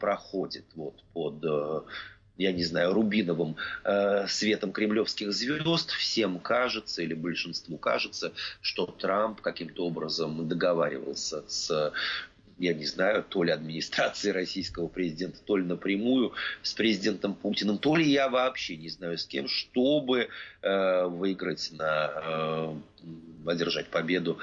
проходит 0.00 0.64
вот 0.74 1.02
под 1.12 1.86
я 2.38 2.52
не 2.52 2.64
знаю, 2.64 2.92
рубиновым 2.92 3.56
светом 4.28 4.70
кремлевских 4.70 5.32
звезд, 5.32 5.90
всем 5.92 6.38
кажется 6.38 7.00
или 7.00 7.14
большинству 7.14 7.78
кажется, 7.78 8.32
что 8.60 8.84
Трамп 8.86 9.40
каким-то 9.40 9.86
образом 9.86 10.46
договаривался 10.46 11.44
с 11.48 11.92
я 12.58 12.72
не 12.72 12.86
знаю, 12.86 13.22
то 13.22 13.42
ли 13.42 13.52
администрации 13.52 14.30
российского 14.30 14.88
президента, 14.88 15.38
то 15.44 15.56
ли 15.56 15.64
напрямую 15.64 16.32
с 16.62 16.72
президентом 16.72 17.34
Путиным, 17.34 17.78
то 17.78 17.96
ли 17.96 18.10
я 18.10 18.28
вообще 18.28 18.76
не 18.76 18.88
знаю 18.88 19.18
с 19.18 19.26
кем, 19.26 19.46
чтобы 19.48 20.28
э, 20.62 21.04
выиграть 21.06 21.70
на, 21.72 22.10
э, 22.14 22.74
одержать 23.46 23.88
победу 23.88 24.38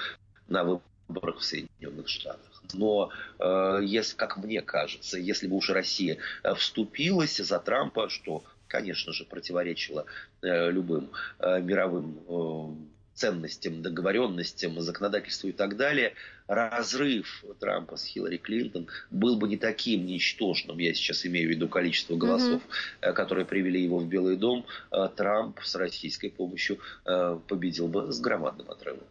на 0.47 0.63
выборах 0.63 1.39
в 1.39 1.43
Соединенных 1.43 2.07
Штатах. 2.07 2.63
Но, 2.73 3.09
э, 3.39 3.79
если, 3.83 4.15
как 4.15 4.37
мне 4.37 4.61
кажется, 4.61 5.17
если 5.17 5.47
бы 5.47 5.55
уж 5.55 5.69
Россия 5.69 6.17
э, 6.43 6.53
вступилась 6.53 7.37
за 7.37 7.59
Трампа, 7.59 8.09
что, 8.09 8.43
конечно 8.67 9.11
же, 9.11 9.25
противоречило 9.25 10.05
э, 10.41 10.71
любым 10.71 11.09
э, 11.39 11.61
мировым 11.61 12.19
э, 12.27 12.92
ценностям, 13.13 13.81
договоренностям, 13.81 14.79
законодательству 14.81 15.49
и 15.49 15.51
так 15.51 15.77
далее, 15.77 16.13
разрыв 16.47 17.43
Трампа 17.59 17.97
с 17.97 18.05
Хиллари 18.05 18.37
Клинтон 18.37 18.87
был 19.11 19.37
бы 19.37 19.47
не 19.47 19.57
таким 19.57 20.05
ничтожным, 20.05 20.77
я 20.79 20.93
сейчас 20.93 21.25
имею 21.25 21.47
в 21.47 21.51
виду 21.51 21.67
количество 21.67 22.15
голосов, 22.15 22.61
mm-hmm. 23.01 23.13
которые 23.13 23.45
привели 23.45 23.81
его 23.81 23.99
в 23.99 24.07
Белый 24.07 24.35
дом, 24.35 24.65
э, 24.91 25.09
Трамп 25.15 25.59
с 25.63 25.75
российской 25.75 26.29
помощью 26.29 26.79
э, 27.05 27.39
победил 27.47 27.87
бы 27.87 28.11
с 28.11 28.19
громадным 28.19 28.69
отрывом. 28.69 29.07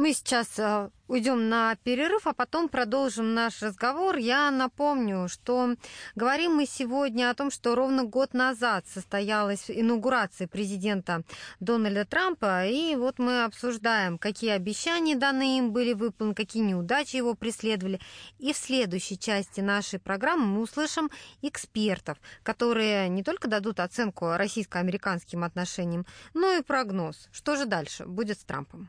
Мы 0.00 0.14
сейчас 0.14 0.58
э, 0.58 0.88
уйдем 1.08 1.50
на 1.50 1.76
перерыв, 1.76 2.26
а 2.26 2.32
потом 2.32 2.70
продолжим 2.70 3.34
наш 3.34 3.60
разговор. 3.60 4.16
Я 4.16 4.50
напомню, 4.50 5.28
что 5.28 5.74
говорим 6.14 6.54
мы 6.54 6.64
сегодня 6.64 7.28
о 7.28 7.34
том, 7.34 7.50
что 7.50 7.74
ровно 7.74 8.04
год 8.04 8.32
назад 8.32 8.86
состоялась 8.88 9.66
инаугурация 9.68 10.48
президента 10.48 11.22
Дональда 11.60 12.06
Трампа, 12.06 12.64
и 12.64 12.96
вот 12.96 13.18
мы 13.18 13.44
обсуждаем, 13.44 14.16
какие 14.16 14.52
обещания 14.52 15.16
данные 15.16 15.58
им 15.58 15.70
были 15.70 15.92
выполнены, 15.92 16.34
какие 16.34 16.62
неудачи 16.62 17.16
его 17.16 17.34
преследовали. 17.34 18.00
И 18.38 18.54
в 18.54 18.56
следующей 18.56 19.18
части 19.18 19.60
нашей 19.60 19.98
программы 19.98 20.46
мы 20.46 20.62
услышим 20.62 21.10
экспертов, 21.42 22.16
которые 22.42 23.10
не 23.10 23.22
только 23.22 23.48
дадут 23.48 23.80
оценку 23.80 24.30
российско-американским 24.34 25.44
отношениям, 25.44 26.06
но 26.32 26.54
и 26.54 26.62
прогноз, 26.62 27.28
что 27.32 27.56
же 27.56 27.66
дальше 27.66 28.06
будет 28.06 28.40
с 28.40 28.44
Трампом. 28.44 28.88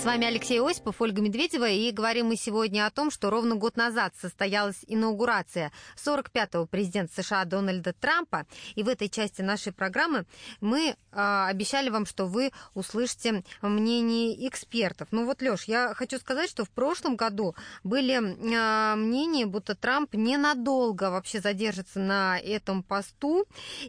С 0.00 0.04
вами 0.06 0.26
Алексей 0.26 0.58
Осипов, 0.62 1.02
Ольга 1.02 1.20
Медведева, 1.20 1.68
и 1.68 1.90
говорим 1.90 2.28
мы 2.28 2.36
сегодня 2.36 2.86
о 2.86 2.90
том, 2.90 3.10
что 3.10 3.28
ровно 3.28 3.56
год 3.56 3.76
назад 3.76 4.14
состоялась 4.18 4.78
инаугурация 4.86 5.72
45-го 6.02 6.64
президента 6.64 7.22
США 7.22 7.44
Дональда 7.44 7.92
Трампа, 7.92 8.46
и 8.76 8.82
в 8.82 8.88
этой 8.88 9.10
части 9.10 9.42
нашей 9.42 9.74
программы 9.74 10.24
мы 10.62 10.88
э, 10.88 10.94
обещали 11.12 11.90
вам, 11.90 12.06
что 12.06 12.24
вы 12.24 12.50
услышите 12.72 13.44
мнение 13.60 14.48
экспертов. 14.48 15.08
Ну 15.10 15.26
вот, 15.26 15.42
Лёш, 15.42 15.64
я 15.64 15.92
хочу 15.92 16.18
сказать, 16.18 16.48
что 16.48 16.64
в 16.64 16.70
прошлом 16.70 17.16
году 17.16 17.54
были 17.84 18.14
э, 18.14 18.94
мнения, 18.96 19.44
будто 19.44 19.74
Трамп 19.74 20.14
ненадолго 20.14 21.10
вообще 21.10 21.40
задержится 21.40 21.98
на 21.98 22.38
этом 22.38 22.82
посту, 22.82 23.44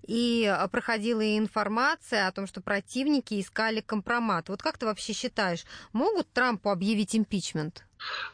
и 0.06 0.54
проходила 0.74 1.38
информация 1.38 2.28
о 2.28 2.34
том, 2.34 2.48
что 2.48 2.60
противники 2.60 3.40
искали 3.40 3.80
компромат. 3.80 4.50
Вот 4.50 4.62
как 4.62 4.78
ты 4.78 4.86
вообще 4.86 5.14
считаешь, 5.14 5.64
Могут 6.02 6.34
Трампу 6.34 6.72
объявить 6.72 7.16
импичмент? 7.16 7.86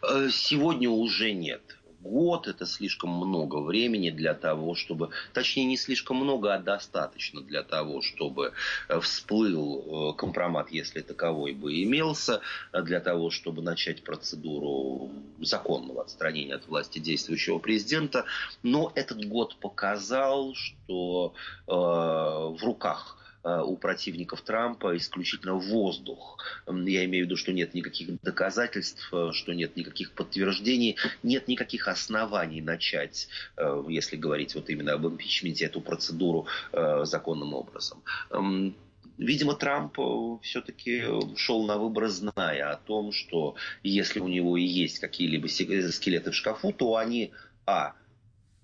Э, 0.02 0.30
сегодня 0.32 0.90
уже 0.90 1.34
нет. 1.34 1.62
Год 2.00 2.48
это 2.48 2.66
слишком 2.66 3.10
много 3.10 3.58
времени 3.58 4.10
для 4.10 4.34
того, 4.34 4.74
чтобы, 4.74 5.10
точнее 5.34 5.66
не 5.66 5.76
слишком 5.76 6.16
много, 6.16 6.54
а 6.54 6.60
достаточно 6.60 7.42
для 7.42 7.64
того, 7.64 8.02
чтобы 8.02 8.54
э, 8.88 9.02
всплыл 9.02 10.12
э, 10.12 10.14
компромат, 10.16 10.72
если 10.72 11.02
таковой 11.02 11.52
бы 11.52 11.84
имелся, 11.84 12.40
для 12.72 13.02
того, 13.02 13.32
чтобы 13.32 13.62
начать 13.62 14.02
процедуру 14.02 15.12
законного 15.42 16.04
отстранения 16.04 16.56
от 16.56 16.68
власти 16.70 17.00
действующего 17.00 17.60
президента. 17.60 18.24
Но 18.64 18.94
этот 18.96 19.26
год 19.26 19.58
показал, 19.58 20.56
что 20.56 21.34
э, 21.68 21.72
в 21.74 22.60
руках 22.64 23.17
у 23.48 23.78
противников 23.78 24.42
Трампа 24.42 24.98
исключительно 24.98 25.54
воздух. 25.56 26.38
Я 26.68 27.06
имею 27.06 27.26
в 27.26 27.28
виду, 27.28 27.38
что 27.38 27.54
нет 27.54 27.74
никаких 27.74 28.22
доказательств, 28.22 29.10
э, 29.14 29.32
что 29.34 29.54
нет 29.54 29.76
никаких 29.76 30.12
подтверждений, 30.12 30.98
нет 31.24 31.48
никаких 31.48 31.88
оснований 31.88 32.62
начать, 32.62 33.28
э, 33.56 33.84
если 33.88 34.18
говорить 34.18 34.56
вот 34.56 34.70
именно 34.70 34.94
об 34.94 35.08
импичменте, 35.08 35.66
эту 35.66 35.82
процедуру 35.82 36.48
законным 37.04 37.54
образом. 37.54 38.04
Видимо, 39.18 39.56
Трамп 39.56 39.98
все-таки 40.44 41.04
шел 41.36 41.66
на 41.66 41.78
выборы, 41.78 42.08
зная 42.10 42.72
о 42.72 42.78
том, 42.78 43.12
что 43.12 43.56
если 43.84 44.20
у 44.20 44.28
него 44.28 44.58
и 44.58 44.64
есть 44.64 45.00
какие-либо 45.00 45.48
скелеты 45.48 46.32
в 46.32 46.36
шкафу, 46.36 46.72
то 46.72 46.98
они, 46.98 47.32
а, 47.66 47.94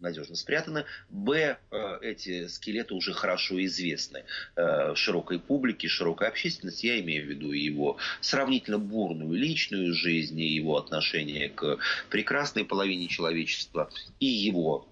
надежно 0.03 0.35
спрятаны. 0.35 0.85
Б, 1.09 1.57
э, 1.71 1.97
эти 2.01 2.47
скелеты 2.47 2.93
уже 2.93 3.13
хорошо 3.13 3.63
известны 3.65 4.25
э, 4.55 4.93
широкой 4.95 5.39
публике, 5.39 5.87
широкой 5.87 6.27
общественности. 6.27 6.85
Я 6.85 6.99
имею 6.99 7.25
в 7.25 7.29
виду 7.29 7.51
его 7.51 7.97
сравнительно 8.21 8.77
бурную 8.77 9.33
личную 9.33 9.93
жизнь, 9.93 10.39
и 10.39 10.53
его 10.53 10.77
отношение 10.77 11.49
к 11.49 11.79
прекрасной 12.09 12.65
половине 12.65 13.07
человечества, 13.07 13.89
и 14.19 14.27
его 14.27 14.87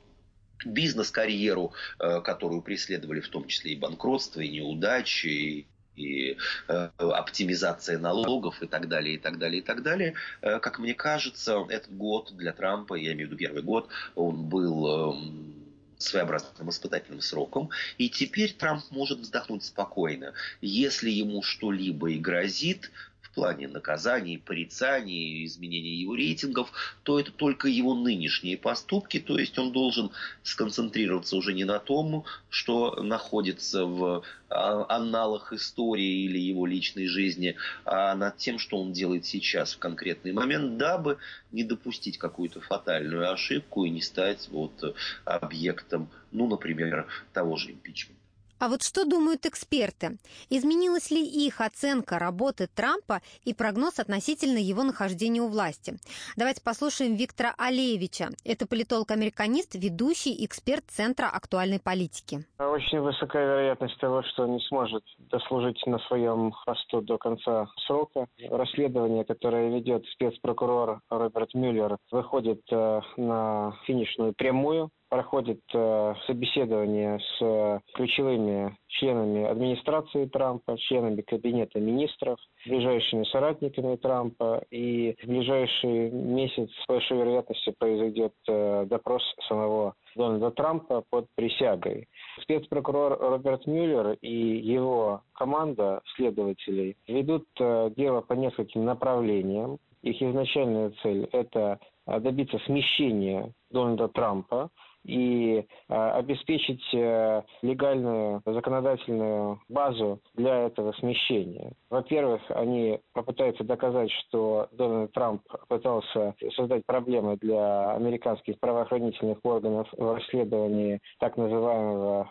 бизнес-карьеру, 0.65 1.73
э, 1.99 2.21
которую 2.21 2.61
преследовали 2.61 3.19
в 3.19 3.29
том 3.29 3.47
числе 3.47 3.73
и 3.73 3.75
банкротство, 3.77 4.41
и 4.41 4.49
неудачи, 4.49 5.67
и 5.95 6.37
э, 6.67 6.89
оптимизация 6.97 7.97
налогов 7.97 8.61
и 8.61 8.67
так 8.67 8.87
далее, 8.87 9.15
и 9.15 9.17
так 9.17 9.37
далее, 9.37 9.61
и 9.61 9.63
так 9.63 9.83
далее. 9.83 10.15
Э, 10.41 10.59
как 10.59 10.79
мне 10.79 10.93
кажется, 10.93 11.65
этот 11.69 11.95
год 11.95 12.35
для 12.35 12.53
Трампа, 12.53 12.95
я 12.95 13.13
имею 13.13 13.27
в 13.27 13.31
виду 13.31 13.37
первый 13.37 13.61
год, 13.61 13.89
он 14.15 14.45
был 14.45 14.87
э, 14.87 15.61
своеобразным 16.01 16.69
испытательным 16.69 17.21
сроком. 17.21 17.69
И 17.97 18.09
теперь 18.09 18.53
Трамп 18.53 18.83
может 18.89 19.19
вздохнуть 19.19 19.63
спокойно. 19.63 20.33
Если 20.61 21.09
ему 21.09 21.43
что-либо 21.43 22.11
и 22.11 22.19
грозит, 22.19 22.91
в 23.31 23.35
плане 23.35 23.69
наказаний, 23.69 24.37
порицаний, 24.37 25.45
изменения 25.45 25.95
его 25.95 26.15
рейтингов, 26.15 26.71
то 27.03 27.17
это 27.19 27.31
только 27.31 27.69
его 27.69 27.95
нынешние 27.95 28.57
поступки, 28.57 29.19
то 29.19 29.37
есть 29.37 29.57
он 29.57 29.71
должен 29.71 30.11
сконцентрироваться 30.43 31.37
уже 31.37 31.53
не 31.53 31.63
на 31.63 31.79
том, 31.79 32.25
что 32.49 33.01
находится 33.01 33.85
в 33.85 34.23
а, 34.49 34.85
аналах 34.89 35.53
истории 35.53 36.25
или 36.25 36.39
его 36.39 36.65
личной 36.65 37.07
жизни, 37.07 37.55
а 37.85 38.15
над 38.15 38.35
тем, 38.37 38.59
что 38.59 38.77
он 38.77 38.91
делает 38.91 39.25
сейчас 39.25 39.73
в 39.73 39.79
конкретный 39.79 40.33
момент, 40.33 40.77
дабы 40.77 41.17
не 41.51 41.63
допустить 41.63 42.17
какую-то 42.17 42.59
фатальную 42.59 43.31
ошибку 43.31 43.85
и 43.85 43.89
не 43.89 44.01
стать 44.01 44.49
вот 44.51 44.95
объектом, 45.23 46.09
ну, 46.31 46.47
например, 46.47 47.07
того 47.33 47.55
же 47.55 47.71
импичмента. 47.71 48.20
А 48.61 48.67
вот 48.69 48.83
что 48.83 49.05
думают 49.05 49.47
эксперты? 49.47 50.19
Изменилась 50.51 51.09
ли 51.09 51.25
их 51.25 51.61
оценка 51.61 52.19
работы 52.19 52.67
Трампа 52.67 53.21
и 53.43 53.55
прогноз 53.55 53.97
относительно 53.97 54.59
его 54.59 54.83
нахождения 54.83 55.41
у 55.41 55.47
власти? 55.47 55.95
Давайте 56.37 56.61
послушаем 56.63 57.15
Виктора 57.15 57.55
Алеевича. 57.57 58.29
Это 58.45 58.67
политолог-американист, 58.67 59.73
ведущий 59.73 60.45
эксперт 60.45 60.83
Центра 60.89 61.25
актуальной 61.25 61.79
политики. 61.79 62.45
Очень 62.59 62.99
высокая 62.99 63.47
вероятность 63.47 63.97
того, 63.97 64.21
что 64.21 64.43
он 64.43 64.53
не 64.53 64.61
сможет 64.67 65.03
дослужить 65.17 65.81
на 65.87 65.97
своем 66.05 66.53
посту 66.63 67.01
до 67.01 67.17
конца 67.17 67.65
срока. 67.87 68.27
Расследование, 68.47 69.25
которое 69.25 69.71
ведет 69.71 70.05
спецпрокурор 70.13 71.01
Роберт 71.09 71.55
Мюллер, 71.55 71.97
выходит 72.11 72.61
э, 72.69 73.01
на 73.17 73.75
финишную 73.87 74.33
прямую 74.33 74.91
проходит 75.11 75.59
э, 75.73 76.13
собеседование 76.25 77.19
с 77.19 77.41
э, 77.41 77.79
ключевыми 77.95 78.77
членами 78.87 79.43
администрации 79.43 80.25
Трампа, 80.25 80.77
членами 80.77 81.19
кабинета 81.19 81.81
министров, 81.81 82.39
ближайшими 82.65 83.25
соратниками 83.25 83.97
Трампа, 83.97 84.63
и 84.71 85.17
в 85.21 85.27
ближайший 85.27 86.11
месяц 86.11 86.69
с 86.71 86.87
большой 86.87 87.17
вероятностью 87.17 87.73
произойдет 87.77 88.33
э, 88.47 88.85
допрос 88.85 89.21
самого 89.49 89.95
Дональда 90.15 90.49
Трампа 90.51 91.03
под 91.09 91.27
присягой. 91.35 92.07
Спецпрокурор 92.43 93.19
Роберт 93.19 93.67
Мюллер 93.67 94.17
и 94.21 94.33
его 94.33 95.23
команда 95.33 96.01
следователей 96.15 96.95
ведут 97.09 97.47
э, 97.59 97.91
дело 97.97 98.21
по 98.21 98.31
нескольким 98.31 98.85
направлениям. 98.85 99.77
Их 100.03 100.21
изначальная 100.21 100.93
цель– 101.03 101.27
это 101.33 101.79
добиться 102.07 102.57
смещения 102.65 103.51
Дональда 103.69 104.07
Трампа 104.07 104.71
и 105.03 105.65
обеспечить 105.87 106.83
легальную 106.93 108.41
законодательную 108.45 109.61
базу 109.67 110.21
для 110.35 110.67
этого 110.67 110.91
смещения. 110.93 111.73
Во-первых, 111.91 112.41
они 112.49 112.99
попытаются 113.13 113.65
доказать, 113.65 114.09
что 114.11 114.69
Дональд 114.71 115.11
Трамп 115.11 115.41
пытался 115.67 116.33
создать 116.55 116.85
проблемы 116.85 117.35
для 117.35 117.91
американских 117.91 118.57
правоохранительных 118.61 119.39
органов 119.43 119.89
в 119.91 120.15
расследовании 120.15 121.01
так 121.19 121.35
называемого 121.35 122.29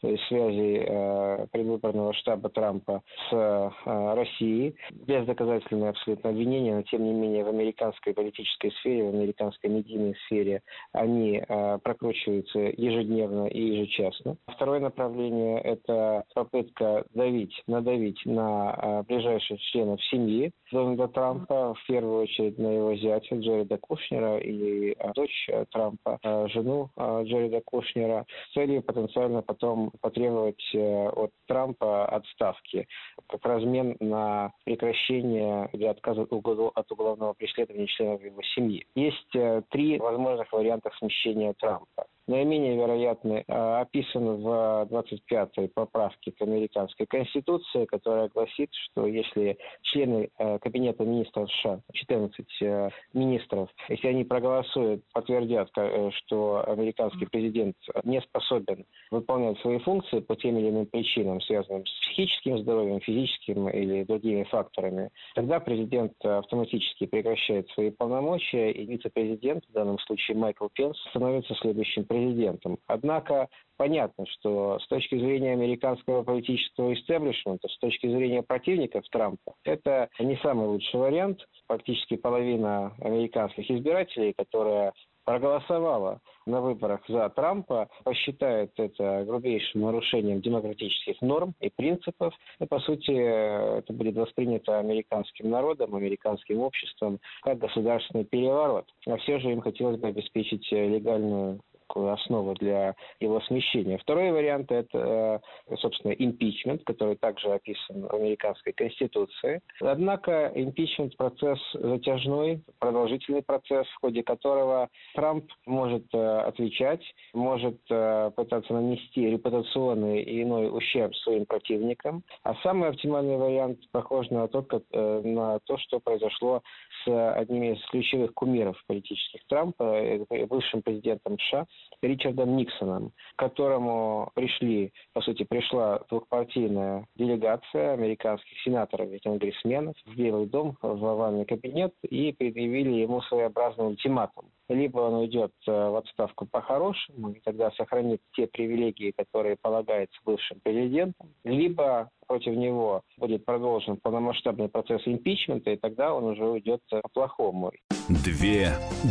то 0.00 0.08
есть 0.08 0.22
связи 0.24 0.82
э, 0.86 1.46
предвыборного 1.52 2.14
штаба 2.14 2.48
Трампа 2.48 3.02
с 3.28 3.34
э, 3.34 4.14
Россией, 4.14 4.74
без 4.90 5.26
доказательного 5.26 5.90
абсолютно 5.90 6.30
обвинения, 6.30 6.76
но 6.76 6.82
тем 6.82 7.04
не 7.04 7.12
менее 7.12 7.44
в 7.44 7.48
американской 7.48 8.14
политической 8.14 8.70
сфере, 8.80 9.04
в 9.04 9.14
американской 9.14 9.68
медийной 9.68 10.14
сфере 10.26 10.62
они 10.92 11.42
э, 11.46 11.78
прокручиваются 11.82 12.58
ежедневно 12.58 13.48
и 13.48 13.60
ежечасно. 13.60 14.36
Второе 14.46 14.80
направление– 14.80 15.60
это 15.60 16.24
попытка 16.34 17.04
давить, 17.12 17.52
надавить 17.66 18.24
на 18.30 18.74
э, 18.76 19.02
ближайших 19.02 19.60
членов 19.60 20.02
семьи 20.04 20.52
Дональда 20.72 21.08
Трампа, 21.08 21.74
в 21.74 21.86
первую 21.86 22.22
очередь 22.22 22.58
на 22.58 22.68
его 22.68 22.94
зятя 22.94 23.36
Джеррида 23.36 23.78
Кушнера 23.78 24.38
и 24.38 24.92
э, 24.92 25.12
дочь 25.14 25.48
Трампа, 25.70 26.18
жену 26.52 26.90
Джеррида 26.96 27.60
Кушнера, 27.64 28.24
с 28.50 28.54
целью 28.54 28.82
потенциально 28.82 29.42
потом 29.42 29.92
потребовать 30.00 30.74
от 30.74 31.30
Трампа 31.46 32.06
отставки. 32.06 32.86
Как 33.28 33.44
размен 33.44 33.96
на 34.00 34.52
прекращение 34.64 35.68
или 35.72 35.84
отказ 35.84 36.18
от 36.18 36.32
уголовного 36.32 37.32
преследования 37.32 37.86
членов 37.86 38.22
его 38.22 38.42
семьи. 38.54 38.86
Есть 38.94 39.30
три 39.70 39.98
возможных 39.98 40.52
варианта 40.52 40.90
смещения 40.98 41.52
Трампа 41.54 42.06
наименее 42.30 42.76
вероятный 42.76 43.44
а, 43.48 43.80
описан 43.80 44.40
в 44.40 44.88
25-й 44.90 45.68
поправке 45.68 46.30
к 46.30 46.40
американской 46.40 47.06
конституции, 47.06 47.84
которая 47.86 48.28
гласит, 48.28 48.70
что 48.72 49.06
если 49.06 49.58
члены 49.82 50.30
э, 50.38 50.58
Кабинета 50.60 51.04
министров 51.04 51.50
США, 51.52 51.80
14 51.92 52.46
э, 52.62 52.90
министров, 53.14 53.68
если 53.88 54.08
они 54.08 54.24
проголосуют, 54.24 55.02
подтвердят, 55.12 55.70
э, 55.76 56.10
что 56.12 56.64
американский 56.68 57.26
президент 57.26 57.76
не 58.04 58.20
способен 58.20 58.84
выполнять 59.10 59.58
свои 59.60 59.78
функции 59.80 60.20
по 60.20 60.36
тем 60.36 60.56
или 60.58 60.70
иным 60.70 60.86
причинам, 60.86 61.40
связанным 61.40 61.84
с 61.84 62.00
психическим 62.06 62.58
здоровьем, 62.58 63.00
физическим 63.00 63.68
или 63.68 64.04
другими 64.04 64.44
факторами, 64.44 65.10
тогда 65.34 65.58
президент 65.58 66.12
автоматически 66.24 67.06
прекращает 67.06 67.68
свои 67.70 67.90
полномочия, 67.90 68.70
и 68.70 68.86
вице-президент, 68.86 69.64
в 69.68 69.72
данном 69.72 69.98
случае 70.00 70.36
Майкл 70.36 70.68
Пенс, 70.72 70.96
становится 71.10 71.54
следующим 71.56 72.04
президентом 72.04 72.19
президентом. 72.20 72.78
Однако 72.86 73.48
понятно, 73.76 74.26
что 74.26 74.78
с 74.78 74.86
точки 74.88 75.18
зрения 75.18 75.52
американского 75.52 76.22
политического 76.22 76.92
истеблишмента, 76.92 77.68
с 77.68 77.78
точки 77.78 78.06
зрения 78.06 78.42
противников 78.42 79.04
Трампа, 79.10 79.54
это 79.64 80.08
не 80.18 80.36
самый 80.36 80.68
лучший 80.68 81.00
вариант. 81.00 81.40
Практически 81.66 82.16
половина 82.16 82.94
американских 83.00 83.70
избирателей, 83.70 84.34
которая 84.36 84.92
проголосовала 85.24 86.20
на 86.46 86.60
выборах 86.60 87.00
за 87.08 87.28
Трампа, 87.30 87.88
посчитает 88.04 88.72
это 88.76 89.24
грубейшим 89.24 89.82
нарушением 89.82 90.40
демократических 90.40 91.20
норм 91.22 91.54
и 91.60 91.70
принципов. 91.70 92.34
И, 92.58 92.66
по 92.66 92.80
сути, 92.80 93.12
это 93.12 93.92
будет 93.92 94.16
воспринято 94.16 94.78
американским 94.78 95.50
народом, 95.50 95.94
американским 95.94 96.60
обществом 96.60 97.20
как 97.42 97.58
государственный 97.58 98.24
переворот. 98.24 98.86
А 99.06 99.16
все 99.18 99.38
же 99.38 99.52
им 99.52 99.60
хотелось 99.60 100.00
бы 100.00 100.08
обеспечить 100.08 100.66
легальную 100.72 101.60
основу 101.96 102.54
для 102.54 102.94
его 103.20 103.40
смещения. 103.42 103.98
Второй 103.98 104.30
вариант– 104.32 104.70
это, 104.72 105.40
э, 105.68 105.76
собственно, 105.76 106.12
импичмент, 106.12 106.82
который 106.84 107.16
также 107.16 107.52
описан 107.52 108.06
в 108.06 108.14
американской 108.14 108.72
конституции. 108.72 109.60
Однако 109.80 110.52
импичмент– 110.54 111.16
процесс 111.18 111.58
затяжной, 111.74 112.62
продолжительный 112.78 113.42
процесс, 113.42 113.86
в 113.88 114.00
ходе 114.00 114.22
которого 114.22 114.88
Трамп 115.14 115.50
может 115.66 116.06
э, 116.12 116.38
отвечать, 116.40 117.02
может 117.34 117.80
э, 117.90 118.30
пытаться 118.36 118.72
нанести 118.72 119.30
репутационный 119.30 120.22
и 120.22 120.42
иной 120.42 120.68
ущерб 120.70 121.14
своим 121.16 121.46
противникам. 121.46 122.22
А 122.42 122.54
самый 122.62 122.88
оптимальный 122.88 123.36
вариант 123.36 123.78
похож 123.90 124.28
на 124.30 124.48
то, 124.48 124.62
как, 124.62 124.82
на 124.92 125.58
то 125.60 125.78
что 125.78 126.00
произошло 126.00 126.62
с 127.04 127.32
одним 127.36 127.74
из 127.74 127.84
ключевых 127.86 128.34
кумиров 128.34 128.76
политических 128.86 129.40
Трампа, 129.46 130.02
бывшим 130.48 130.82
президентом 130.82 131.38
США, 131.38 131.66
Ричардом 132.02 132.56
Никсоном, 132.56 133.12
к 133.36 133.38
которому 133.38 134.30
пришли, 134.34 134.92
по 135.12 135.20
сути, 135.20 135.42
пришла 135.42 136.00
двухпартийная 136.08 137.06
делегация 137.16 137.92
американских 137.92 138.58
сенаторов 138.62 139.10
и 139.12 139.18
конгрессменов 139.18 139.96
в 140.06 140.16
Белый 140.16 140.46
дом, 140.46 140.78
в 140.80 141.04
овальный 141.04 141.44
кабинет 141.44 141.94
и 142.02 142.32
предъявили 142.32 143.00
ему 143.00 143.20
своеобразный 143.22 143.88
ультиматум. 143.88 144.46
Либо 144.70 145.00
он 145.00 145.14
уйдет 145.14 145.52
э, 145.66 145.72
в 145.72 145.96
отставку 145.96 146.46
по-хорошему, 146.46 147.32
и 147.32 147.40
тогда 147.40 147.72
сохранит 147.72 148.20
те 148.36 148.46
привилегии, 148.46 149.12
которые 149.16 149.56
полагаются 149.60 150.16
бывшим 150.24 150.60
президентом, 150.60 151.34
либо 151.42 152.08
против 152.28 152.54
него 152.54 153.02
будет 153.16 153.44
продолжен 153.44 153.96
полномасштабный 153.96 154.68
процесс 154.68 155.02
импичмента, 155.06 155.70
и 155.70 155.76
тогда 155.76 156.14
он 156.14 156.22
уже 156.22 156.44
уйдет 156.44 156.80
по-плохому. 156.88 157.72
Две 158.08 158.68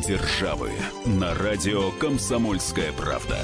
державы 0.08 0.70
на 1.06 1.34
радио 1.36 1.92
«Комсомольская 2.00 2.94
правда». 2.94 3.36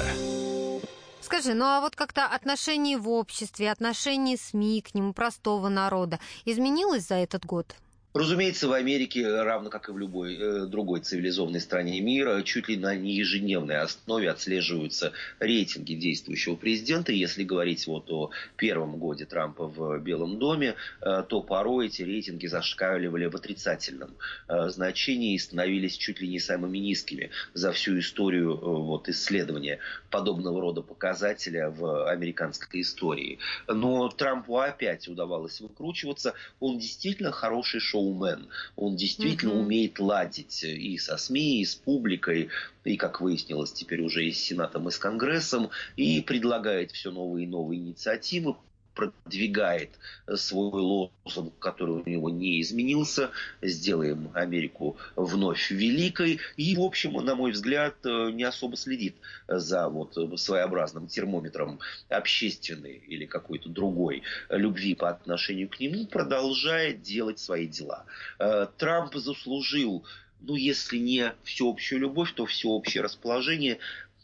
Скажи, 1.20 1.52
ну 1.52 1.66
а 1.66 1.82
вот 1.82 1.96
как-то 1.96 2.24
отношение 2.24 2.96
в 2.96 3.10
обществе, 3.10 3.70
отношение 3.70 4.38
СМИ 4.38 4.80
к 4.80 4.94
нему, 4.94 5.12
простого 5.12 5.68
народа, 5.68 6.18
изменилось 6.46 7.08
за 7.08 7.16
этот 7.16 7.44
год? 7.44 7.76
Разумеется, 8.16 8.66
в 8.66 8.72
Америке, 8.72 9.28
равно 9.28 9.68
как 9.68 9.90
и 9.90 9.92
в 9.92 9.98
любой 9.98 10.36
э, 10.36 10.64
другой 10.64 11.00
цивилизованной 11.00 11.60
стране 11.60 12.00
мира, 12.00 12.42
чуть 12.42 12.66
ли 12.66 12.78
на 12.78 12.96
не 12.96 13.14
ежедневной 13.14 13.76
основе 13.76 14.30
отслеживаются 14.30 15.12
рейтинги 15.38 15.92
действующего 15.92 16.56
президента. 16.56 17.12
Если 17.12 17.44
говорить 17.44 17.86
вот 17.86 18.10
о 18.10 18.30
первом 18.56 18.96
годе 18.96 19.26
Трампа 19.26 19.66
в 19.66 19.98
Белом 19.98 20.38
доме, 20.38 20.76
э, 21.02 21.24
то 21.28 21.42
порой 21.42 21.88
эти 21.88 22.00
рейтинги 22.00 22.46
зашкаливали 22.46 23.26
в 23.26 23.36
отрицательном 23.36 24.16
э, 24.48 24.70
значении 24.70 25.34
и 25.34 25.38
становились 25.38 25.98
чуть 25.98 26.18
ли 26.22 26.28
не 26.28 26.40
самыми 26.40 26.78
низкими 26.78 27.28
за 27.52 27.70
всю 27.72 27.98
историю 27.98 28.56
вот, 28.56 29.10
исследования 29.10 29.78
подобного 30.10 30.62
рода 30.62 30.80
показателя 30.80 31.68
в 31.68 32.08
американской 32.10 32.80
истории. 32.80 33.40
Но 33.68 34.08
Трампу 34.08 34.56
опять 34.56 35.06
удавалось 35.06 35.60
выкручиваться. 35.60 36.32
Он 36.60 36.78
действительно 36.78 37.30
хороший 37.30 37.80
шоу 37.80 38.05
шоумен. 38.06 38.48
Он 38.76 38.96
действительно 38.96 39.52
mm-hmm. 39.52 39.60
умеет 39.60 39.98
ладить 39.98 40.64
и 40.64 40.96
со 40.98 41.16
СМИ, 41.16 41.60
и 41.60 41.64
с 41.64 41.74
публикой, 41.74 42.48
и, 42.84 42.96
как 42.96 43.20
выяснилось, 43.20 43.72
теперь 43.72 44.00
уже 44.00 44.24
и 44.24 44.32
с 44.32 44.38
Сенатом, 44.38 44.88
и 44.88 44.90
с 44.90 44.98
Конгрессом, 44.98 45.70
и 45.96 46.20
предлагает 46.20 46.92
все 46.92 47.10
новые 47.10 47.44
и 47.44 47.48
новые 47.48 47.80
инициативы, 47.80 48.56
продвигает 48.96 49.90
свой 50.34 50.80
лозунг, 50.80 51.52
который 51.60 52.02
у 52.02 52.08
него 52.08 52.30
не 52.30 52.60
изменился, 52.60 53.30
сделаем 53.62 54.30
Америку 54.34 54.96
вновь 55.14 55.70
великой, 55.70 56.40
и, 56.56 56.74
в 56.74 56.80
общем, 56.80 57.12
на 57.12 57.36
мой 57.36 57.52
взгляд, 57.52 57.94
не 58.04 58.42
особо 58.42 58.76
следит 58.76 59.14
за 59.46 59.88
вот 59.88 60.16
своеобразным 60.40 61.06
термометром 61.06 61.78
общественной 62.08 63.02
или 63.06 63.26
какой-то 63.26 63.68
другой 63.68 64.22
любви 64.48 64.94
по 64.94 65.10
отношению 65.10 65.68
к 65.68 65.78
нему, 65.78 66.06
продолжает 66.06 67.02
делать 67.02 67.38
свои 67.38 67.66
дела. 67.66 68.04
Э, 68.38 68.66
Трамп 68.78 69.14
заслужил 69.14 70.04
ну, 70.40 70.54
если 70.54 70.98
не 70.98 71.32
всеобщую 71.44 72.00
любовь, 72.00 72.32
то 72.34 72.46
всеобщее 72.46 73.02
расположение 73.02 73.78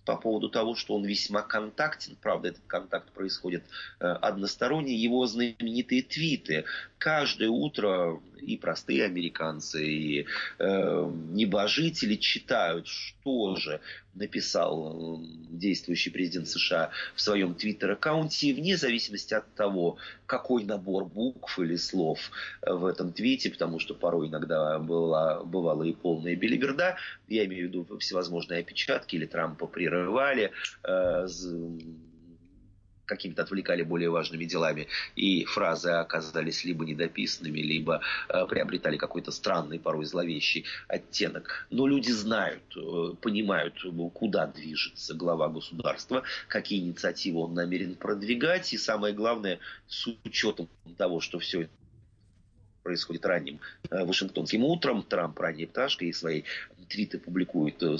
по 0.05 0.17
поводу 0.17 0.49
того, 0.49 0.75
что 0.75 0.95
он 0.95 1.05
весьма 1.05 1.43
контактен. 1.43 2.17
Правда, 2.21 2.49
этот 2.49 2.63
контакт 2.67 3.13
происходит 3.13 3.65
э, 4.01 4.07
односторонне. 4.07 4.95
Его 4.95 5.27
знаменитые 5.27 6.03
твиты. 6.03 6.65
Каждое 7.03 7.49
утро 7.49 8.21
и 8.41 8.57
простые 8.57 9.07
американцы, 9.07 9.85
и 9.85 10.27
э, 10.61 11.11
небожители 11.33 12.15
читают, 12.15 12.87
что 12.87 13.57
же 13.57 13.81
написал 14.15 15.19
э, 15.21 15.25
действующий 15.51 16.11
президент 16.11 16.47
США 16.47 16.91
в 17.17 17.21
своем 17.21 17.57
твиттер-аккаунте, 17.57 18.55
вне 18.55 18.77
зависимости 18.77 19.35
от 19.35 19.53
того, 19.57 19.97
какой 20.27 20.63
набор 20.63 21.07
букв 21.07 21.59
или 21.59 21.75
слов 21.75 22.21
в 22.65 22.87
этом 22.87 23.13
твите, 23.13 23.51
потому 23.51 23.81
что 23.81 23.95
порой 23.95 24.29
иногда 24.29 24.79
была, 24.79 25.43
бывала 25.43 25.83
и 25.83 25.93
полная 25.93 26.37
белиберда, 26.37 26.99
я 27.27 27.45
имею 27.47 27.67
в 27.67 27.73
виду 27.73 27.99
всевозможные 27.99 28.61
опечатки 28.61 29.17
или 29.17 29.27
Трампа 29.27 29.67
прерывали, 29.67 30.53
э, 30.85 31.27
какими-то 33.13 33.43
отвлекали 33.43 33.83
более 33.83 34.11
важными 34.11 34.45
делами, 34.45 34.89
и 35.17 35.45
фразы 35.45 35.91
оказались 35.91 36.65
либо 36.65 36.85
недописанными, 36.85 37.61
либо 37.61 38.01
э, 38.29 38.47
приобретали 38.47 38.97
какой-то 38.97 39.31
странный, 39.31 39.79
порой 39.79 40.05
зловещий 40.05 40.65
оттенок. 40.89 41.67
Но 41.71 41.87
люди 41.87 42.11
знают, 42.11 42.63
э, 42.77 43.15
понимают, 43.21 43.75
куда 44.15 44.47
движется 44.47 45.15
глава 45.15 45.49
государства, 45.49 46.23
какие 46.49 46.81
инициативы 46.81 47.41
он 47.41 47.55
намерен 47.55 47.95
продвигать, 47.95 48.73
и 48.73 48.79
самое 48.79 49.15
главное, 49.15 49.59
с 49.89 50.07
учетом 50.25 50.69
того, 50.97 51.21
что 51.21 51.39
все 51.39 51.69
происходит 52.83 53.25
ранним 53.27 53.61
э, 53.91 54.05
Вашингтонским 54.05 54.65
утром. 54.65 55.03
Трамп 55.03 55.39
ранней 55.39 55.67
пташкой 55.67 56.09
и 56.09 56.13
свои 56.13 56.43
твиты 56.89 57.19
публикует 57.19 57.83
э, 57.83 57.97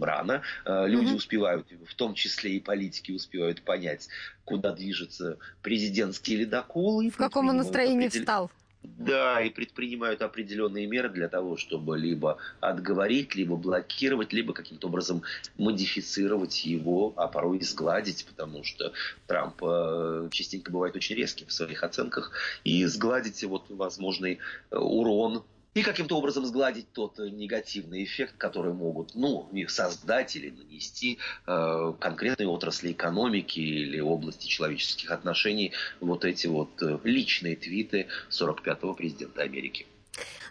рано. 0.00 0.42
Э, 0.64 0.86
люди 0.86 1.12
mm-hmm. 1.12 1.16
успевают, 1.16 1.66
в 1.86 1.94
том 1.94 2.14
числе 2.14 2.56
и 2.56 2.60
политики 2.60 3.12
успевают 3.12 3.62
понять, 3.62 4.08
куда 4.44 4.72
движется 4.72 5.38
президентский 5.62 6.36
ледокол. 6.36 7.02
В 7.10 7.16
каком 7.16 7.46
настроении 7.46 8.06
определ... 8.06 8.22
встал? 8.22 8.50
Да, 8.82 9.40
и 9.40 9.50
предпринимают 9.50 10.22
определенные 10.22 10.86
меры 10.86 11.08
для 11.08 11.28
того, 11.28 11.56
чтобы 11.56 11.98
либо 11.98 12.38
отговорить, 12.60 13.34
либо 13.34 13.56
блокировать, 13.56 14.32
либо 14.32 14.52
каким-то 14.52 14.86
образом 14.86 15.22
модифицировать 15.56 16.64
его, 16.64 17.12
а 17.16 17.26
порой 17.26 17.58
и 17.58 17.64
сгладить, 17.64 18.24
потому 18.24 18.64
что 18.64 18.92
Трамп 19.26 19.56
э, 19.62 20.28
частенько 20.30 20.70
бывает 20.70 20.94
очень 20.94 21.16
резким 21.16 21.46
в 21.46 21.52
своих 21.52 21.82
оценках, 21.82 22.32
и 22.64 22.84
сгладить 22.86 23.42
вот 23.44 23.66
возможный 23.68 24.38
э, 24.70 24.76
урон 24.76 25.44
и 25.78 25.82
каким-то 25.82 26.18
образом 26.18 26.44
сгладить 26.44 26.92
тот 26.92 27.20
э, 27.20 27.28
негативный 27.30 28.02
эффект, 28.02 28.34
который 28.36 28.72
могут 28.72 29.14
ну, 29.14 29.48
их 29.52 29.70
создать 29.70 30.34
или 30.34 30.50
нанести 30.50 31.18
э, 31.46 31.92
конкретные 32.00 32.48
отрасли 32.48 32.90
экономики 32.90 33.60
или 33.60 34.00
области 34.00 34.48
человеческих 34.48 35.12
отношений 35.12 35.72
вот 36.00 36.24
эти 36.24 36.48
вот 36.48 36.82
э, 36.82 36.98
личные 37.04 37.54
твиты 37.54 38.08
45-го 38.30 38.94
президента 38.94 39.42
Америки. 39.42 39.86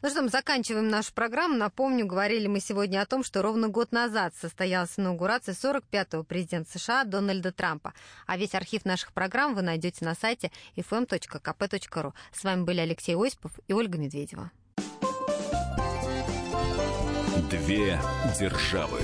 Ну 0.01 0.09
что, 0.09 0.21
мы 0.21 0.30
заканчиваем 0.30 0.88
нашу 0.88 1.13
программу. 1.13 1.57
Напомню, 1.57 2.05
говорили 2.05 2.47
мы 2.47 2.61
сегодня 2.61 3.01
о 3.01 3.05
том, 3.05 3.25
что 3.25 3.41
ровно 3.41 3.67
год 3.67 3.91
назад 3.91 4.34
состоялась 4.39 4.97
инаугурация 4.97 5.55
45-го 5.55 6.23
президента 6.23 6.80
США 6.80 7.03
Дональда 7.03 7.51
Трампа. 7.51 7.93
А 8.28 8.38
весь 8.38 8.55
архив 8.55 8.86
наших 8.86 9.11
программ 9.11 9.55
вы 9.55 9.61
найдете 9.61 10.05
на 10.05 10.15
сайте 10.15 10.51
fm.kp.ru. 10.78 12.13
С 12.32 12.43
вами 12.45 12.63
были 12.63 12.80
Алексей 12.80 13.15
Осипов 13.17 13.51
и 13.67 13.73
Ольга 13.73 13.97
Медведева. 13.97 14.51
Две 17.49 17.97
державы. 18.37 18.99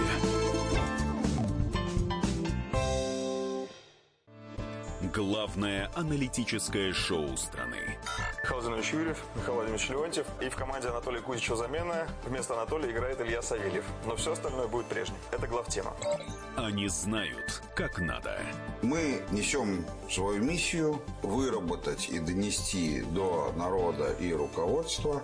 Главное 5.13 5.89
аналитическое 5.95 6.91
шоу 6.91 7.37
страны. 7.37 7.77
Михаил 8.41 8.59
Владимирович 8.59 8.91
Юрьев, 8.91 9.17
Михаил 9.35 9.53
Владимирович 9.53 9.89
Леонтьев. 9.89 10.25
И 10.41 10.49
в 10.49 10.55
команде 10.57 10.89
Анатолия 10.89 11.21
Кузичева 11.21 11.55
замена. 11.55 12.05
Вместо 12.25 12.55
Анатолия 12.55 12.91
играет 12.91 13.21
Илья 13.21 13.41
Савельев. 13.41 13.85
Но 14.05 14.17
все 14.17 14.33
остальное 14.33 14.67
будет 14.67 14.87
прежним. 14.87 15.15
Это 15.31 15.47
главтема. 15.47 15.93
Они 16.57 16.89
знают, 16.89 17.61
как 17.75 17.99
надо. 17.99 18.37
Мы 18.81 19.21
несем 19.31 19.85
свою 20.09 20.43
миссию 20.43 21.01
выработать 21.21 22.09
и 22.09 22.19
донести 22.19 23.03
до 23.03 23.53
народа 23.55 24.11
и 24.19 24.33
руководства 24.33 25.23